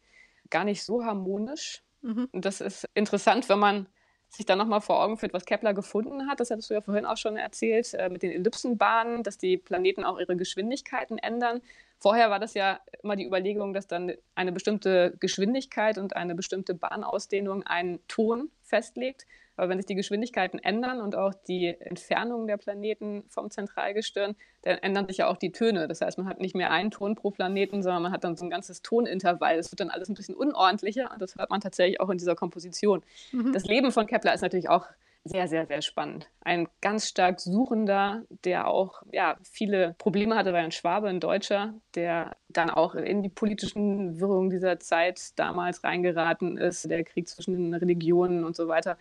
gar 0.49 0.63
nicht 0.63 0.83
so 0.83 1.03
harmonisch. 1.03 1.83
Mhm. 2.01 2.29
Und 2.31 2.45
das 2.45 2.61
ist 2.61 2.87
interessant, 2.93 3.49
wenn 3.49 3.59
man 3.59 3.87
sich 4.29 4.45
dann 4.45 4.57
nochmal 4.57 4.81
vor 4.81 5.03
Augen 5.03 5.17
führt, 5.17 5.33
was 5.33 5.45
Kepler 5.45 5.73
gefunden 5.73 6.27
hat. 6.27 6.39
Das 6.39 6.51
hattest 6.51 6.69
du 6.69 6.73
ja 6.73 6.81
vorhin 6.81 7.05
auch 7.05 7.17
schon 7.17 7.37
erzählt, 7.37 7.93
äh, 7.93 8.09
mit 8.09 8.23
den 8.23 8.31
Ellipsenbahnen, 8.31 9.23
dass 9.23 9.37
die 9.37 9.57
Planeten 9.57 10.03
auch 10.03 10.19
ihre 10.19 10.35
Geschwindigkeiten 10.35 11.17
ändern. 11.17 11.61
Vorher 11.99 12.29
war 12.29 12.39
das 12.39 12.53
ja 12.53 12.79
immer 13.03 13.15
die 13.15 13.25
Überlegung, 13.25 13.73
dass 13.73 13.87
dann 13.87 14.13
eine 14.35 14.51
bestimmte 14.51 15.15
Geschwindigkeit 15.19 15.97
und 15.97 16.15
eine 16.15 16.35
bestimmte 16.35 16.75
Bahnausdehnung 16.75 17.63
einen 17.63 18.05
Ton 18.07 18.51
festlegt. 18.61 19.25
Aber 19.57 19.69
wenn 19.69 19.77
sich 19.79 19.87
die 19.87 19.95
Geschwindigkeiten 19.95 20.59
ändern 20.59 21.01
und 21.01 21.15
auch 21.15 21.33
die 21.33 21.75
Entfernung 21.79 22.47
der 22.47 22.57
Planeten 22.57 23.23
vom 23.27 23.49
Zentralgestirn, 23.49 24.35
dann 24.61 24.77
ändern 24.77 25.07
sich 25.07 25.17
ja 25.17 25.27
auch 25.27 25.37
die 25.37 25.51
Töne. 25.51 25.87
Das 25.87 26.01
heißt, 26.01 26.17
man 26.17 26.27
hat 26.27 26.39
nicht 26.39 26.55
mehr 26.55 26.71
einen 26.71 26.91
Ton 26.91 27.15
pro 27.15 27.31
Planeten, 27.31 27.83
sondern 27.83 28.03
man 28.03 28.11
hat 28.11 28.23
dann 28.23 28.37
so 28.37 28.45
ein 28.45 28.49
ganzes 28.49 28.81
Tonintervall. 28.81 29.57
Es 29.57 29.71
wird 29.71 29.79
dann 29.79 29.89
alles 29.89 30.09
ein 30.09 30.15
bisschen 30.15 30.35
unordentlicher 30.35 31.11
und 31.11 31.21
das 31.21 31.35
hört 31.35 31.49
man 31.49 31.59
tatsächlich 31.59 31.99
auch 31.99 32.09
in 32.09 32.17
dieser 32.17 32.35
Komposition. 32.35 33.01
Mhm. 33.31 33.51
Das 33.51 33.65
Leben 33.65 33.91
von 33.91 34.05
Kepler 34.07 34.33
ist 34.33 34.41
natürlich 34.41 34.69
auch 34.69 34.85
sehr, 35.27 35.47
sehr, 35.47 35.65
sehr 35.65 35.81
spannend. 35.81 36.29
Ein 36.41 36.67
ganz 36.81 37.07
stark 37.07 37.39
Suchender, 37.39 38.23
der 38.45 38.67
auch 38.67 39.01
ja, 39.11 39.37
viele 39.43 39.95
Probleme 39.97 40.35
hatte, 40.35 40.53
war 40.53 40.59
ein 40.59 40.71
Schwabe, 40.71 41.09
ein 41.09 41.19
Deutscher, 41.19 41.73
der 41.95 42.37
dann 42.49 42.69
auch 42.69 42.95
in 42.95 43.23
die 43.23 43.29
politischen 43.29 44.19
Wirrungen 44.19 44.49
dieser 44.49 44.79
Zeit 44.79 45.37
damals 45.37 45.83
reingeraten 45.83 46.57
ist, 46.57 46.89
der 46.89 47.03
Krieg 47.03 47.27
zwischen 47.27 47.53
den 47.55 47.73
Religionen 47.73 48.43
und 48.43 48.55
so 48.55 48.67
weiter. 48.67 48.97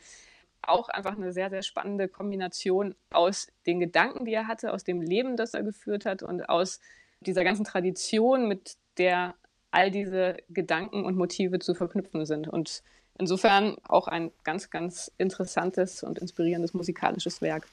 Auch 0.66 0.88
einfach 0.88 1.16
eine 1.16 1.32
sehr, 1.32 1.50
sehr 1.50 1.62
spannende 1.62 2.08
Kombination 2.08 2.94
aus 3.10 3.48
den 3.66 3.80
Gedanken, 3.80 4.24
die 4.24 4.32
er 4.32 4.48
hatte, 4.48 4.72
aus 4.72 4.84
dem 4.84 5.00
Leben, 5.00 5.36
das 5.36 5.54
er 5.54 5.62
geführt 5.62 6.06
hat 6.06 6.22
und 6.22 6.48
aus 6.48 6.80
dieser 7.20 7.44
ganzen 7.44 7.64
Tradition, 7.64 8.48
mit 8.48 8.76
der 8.98 9.34
all 9.70 9.90
diese 9.90 10.36
Gedanken 10.48 11.04
und 11.04 11.16
Motive 11.16 11.58
zu 11.58 11.74
verknüpfen 11.74 12.24
sind. 12.24 12.48
Und 12.48 12.82
insofern 13.18 13.76
auch 13.84 14.08
ein 14.08 14.32
ganz, 14.44 14.70
ganz 14.70 15.12
interessantes 15.18 16.02
und 16.02 16.18
inspirierendes 16.18 16.74
musikalisches 16.74 17.40
Werk. 17.42 17.66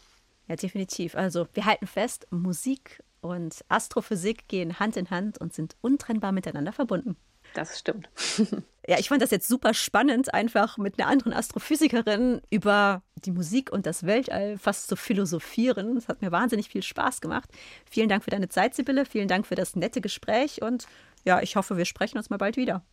Ja, 0.48 0.56
definitiv. 0.56 1.16
Also 1.16 1.48
wir 1.54 1.66
halten 1.66 1.88
fest, 1.88 2.28
Musik 2.30 3.02
und 3.22 3.64
Astrophysik 3.70 4.48
gehen 4.48 4.80
Hand 4.80 4.98
in 4.98 5.10
Hand 5.10 5.38
und 5.40 5.54
sind 5.54 5.76
untrennbar 5.82 6.32
miteinander 6.32 6.74
verbunden. 6.74 7.16
Das 7.54 7.80
stimmt. 7.80 8.10
ja, 8.88 8.98
ich 9.00 9.10
fand 9.10 9.22
das 9.22 9.32
jetzt 9.32 9.48
super 9.48 9.74
spannend, 9.74 10.34
einfach 10.34 10.78
mit 10.78 11.00
einer 11.00 11.10
anderen 11.10 11.34
Astrophysikerin 11.34 12.42
über 12.50 13.02
die 13.26 13.32
Musik 13.32 13.72
und 13.72 13.86
das 13.86 14.06
Weltall 14.06 14.58
fast 14.58 14.88
zu 14.88 14.96
philosophieren. 14.96 15.96
Das 15.96 16.08
hat 16.08 16.22
mir 16.22 16.32
wahnsinnig 16.32 16.70
viel 16.70 16.84
Spaß 16.84 17.22
gemacht. 17.22 17.50
Vielen 17.90 18.10
Dank 18.10 18.24
für 18.24 18.32
deine 18.32 18.50
Zeit, 18.50 18.76
Sibylle. 18.76 19.06
Vielen 19.06 19.28
Dank 19.28 19.46
für 19.46 19.56
das 19.56 19.76
nette 19.76 20.02
Gespräch 20.02 20.62
und 20.62 20.88
ja, 21.26 21.42
ich 21.42 21.56
hoffe, 21.56 21.78
wir 21.78 21.86
sprechen 21.86 22.18
uns 22.18 22.30
mal 22.30 22.38
bald 22.38 22.58
wieder. 22.58 22.84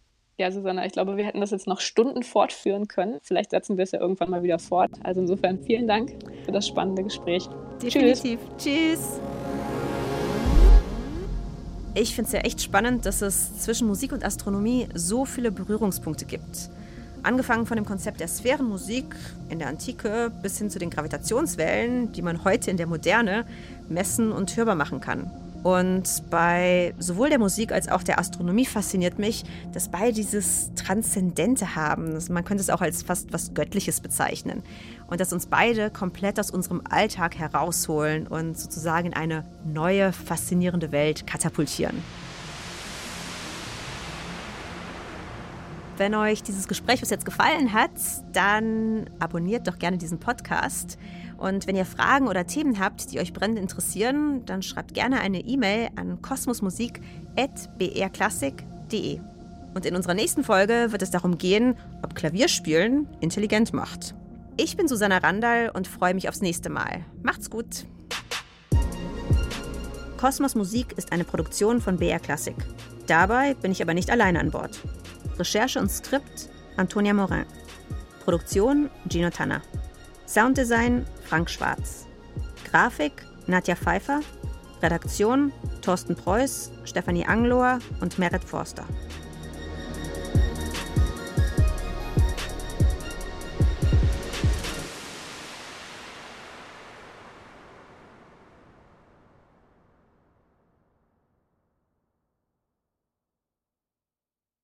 Ja, 0.40 0.51
Susanna, 0.51 0.87
ich 0.87 0.92
glaube, 0.92 1.18
wir 1.18 1.25
hätten 1.27 1.40
das 1.42 1.51
jetzt 1.51 1.66
noch 1.66 1.81
Stunden 1.81 2.23
fortführen 2.23 2.88
können. 2.88 3.18
Vielleicht 3.23 3.51
setzen 3.51 3.77
wir 3.77 3.83
es 3.85 3.92
ja 3.92 4.01
irgendwann 4.01 4.31
mal 4.31 4.42
wieder 4.42 4.59
fort. 4.59 4.90
Also 5.03 5.20
insofern 5.20 5.62
vielen 5.62 5.87
Dank 5.87 6.12
für 6.46 6.53
das 6.53 6.66
spannende 6.66 7.03
Gespräch. 7.03 7.46
Definitiv. 7.83 8.40
Tschüss. 8.57 9.18
Tschüss. 9.18 9.50
Ich 12.01 12.15
finde 12.15 12.29
es 12.29 12.33
ja 12.33 12.41
echt 12.41 12.63
spannend, 12.63 13.05
dass 13.05 13.21
es 13.21 13.59
zwischen 13.59 13.87
Musik 13.87 14.13
und 14.13 14.25
Astronomie 14.25 14.89
so 14.95 15.27
viele 15.27 15.53
Berührungspunkte 15.53 16.25
gibt. 16.25 16.71
Angefangen 17.23 17.67
von 17.67 17.77
dem 17.77 17.85
Konzept 17.85 18.21
der 18.21 18.29
Sphärenmusik 18.29 19.05
in 19.51 19.59
der 19.59 19.69
Antike 19.69 20.33
bis 20.41 20.57
hin 20.57 20.71
zu 20.71 20.79
den 20.79 20.89
Gravitationswellen, 20.89 22.11
die 22.13 22.23
man 22.23 22.43
heute 22.43 22.71
in 22.71 22.79
der 22.79 22.87
Moderne 22.87 23.45
messen 23.91 24.33
und 24.33 24.57
hörbar 24.57 24.77
machen 24.77 25.03
kann. 25.03 25.31
Und 25.62 26.23
bei 26.31 26.94
sowohl 26.99 27.29
der 27.29 27.38
Musik 27.38 27.73
als 27.73 27.88
auch 27.88 28.03
der 28.03 28.18
Astronomie 28.18 28.64
fasziniert 28.64 29.18
mich, 29.18 29.44
dass 29.73 29.90
beide 29.90 30.12
dieses 30.12 30.73
Transzendente 30.75 31.77
haben. 31.77 32.18
Man 32.31 32.44
könnte 32.44 32.62
es 32.62 32.70
auch 32.70 32.81
als 32.81 33.03
fast 33.03 33.33
was 33.33 33.53
Göttliches 33.53 34.01
bezeichnen. 34.01 34.62
Und 35.09 35.20
dass 35.20 35.33
uns 35.33 35.46
beide 35.46 35.90
komplett 35.90 36.40
aus 36.40 36.51
unserem 36.51 36.83
Alltag 36.88 37.38
herausholen 37.38 38.27
und 38.27 38.59
sozusagen 38.59 39.09
in 39.09 39.14
eine 39.14 39.44
neue, 39.64 40.12
faszinierende 40.12 40.92
Welt 40.92 41.27
katapultieren. 41.27 42.03
Wenn 46.01 46.15
euch 46.15 46.43
dieses 46.43 46.67
Gespräch 46.67 47.01
bis 47.01 47.11
jetzt 47.11 47.27
gefallen 47.27 47.75
hat, 47.75 47.91
dann 48.33 49.11
abonniert 49.19 49.69
doch 49.69 49.79
gerne 49.79 49.99
diesen 49.99 50.19
Podcast. 50.19 50.97
Und 51.37 51.67
wenn 51.67 51.77
ihr 51.77 51.85
Fragen 51.85 52.27
oder 52.27 52.47
Themen 52.47 52.81
habt, 52.81 53.13
die 53.13 53.21
euch 53.21 53.35
brennend 53.35 53.59
interessieren, 53.59 54.43
dann 54.47 54.63
schreibt 54.63 54.95
gerne 54.95 55.21
eine 55.21 55.41
E-Mail 55.41 55.91
an 55.97 56.23
kosmosmusik.brklassik.de. 56.23 59.21
Und 59.75 59.85
in 59.85 59.95
unserer 59.95 60.15
nächsten 60.15 60.43
Folge 60.43 60.87
wird 60.89 61.03
es 61.03 61.11
darum 61.11 61.37
gehen, 61.37 61.77
ob 62.03 62.15
Klavierspielen 62.15 63.07
intelligent 63.21 63.75
macht. 63.75 64.15
Ich 64.57 64.79
bin 64.79 64.89
Susanna 64.89 65.19
Randall 65.19 65.69
und 65.69 65.87
freue 65.87 66.15
mich 66.15 66.31
aufs 66.31 66.41
nächste 66.41 66.71
Mal. 66.71 67.05
Macht's 67.23 67.51
gut! 67.51 67.85
Kosmos 70.17 70.55
Musik 70.55 70.95
ist 70.97 71.13
eine 71.13 71.25
Produktion 71.25 71.83
von 71.83 71.99
BR 71.99 72.21
Classic. 72.21 72.57
Dabei 73.07 73.53
bin 73.53 73.71
ich 73.71 73.83
aber 73.83 73.93
nicht 73.93 74.09
alleine 74.09 74.41
an 74.41 74.51
Bord. 74.51 74.81
Recherche 75.40 75.81
und 75.81 75.90
Skript 75.90 76.50
Antonia 76.76 77.14
Morin. 77.14 77.46
Produktion 78.24 78.90
Gino 79.09 79.31
Tanner. 79.31 79.62
Sounddesign 80.26 81.07
Frank 81.24 81.48
Schwarz. 81.48 82.07
Grafik 82.70 83.24
Nadja 83.46 83.74
Pfeiffer. 83.74 84.20
Redaktion 84.83 85.53
Thorsten 85.81 86.14
Preuß, 86.14 86.72
Stefanie 86.85 87.26
Anglohr 87.26 87.79
und 88.00 88.18
Merit 88.18 88.44
Forster. 88.44 88.85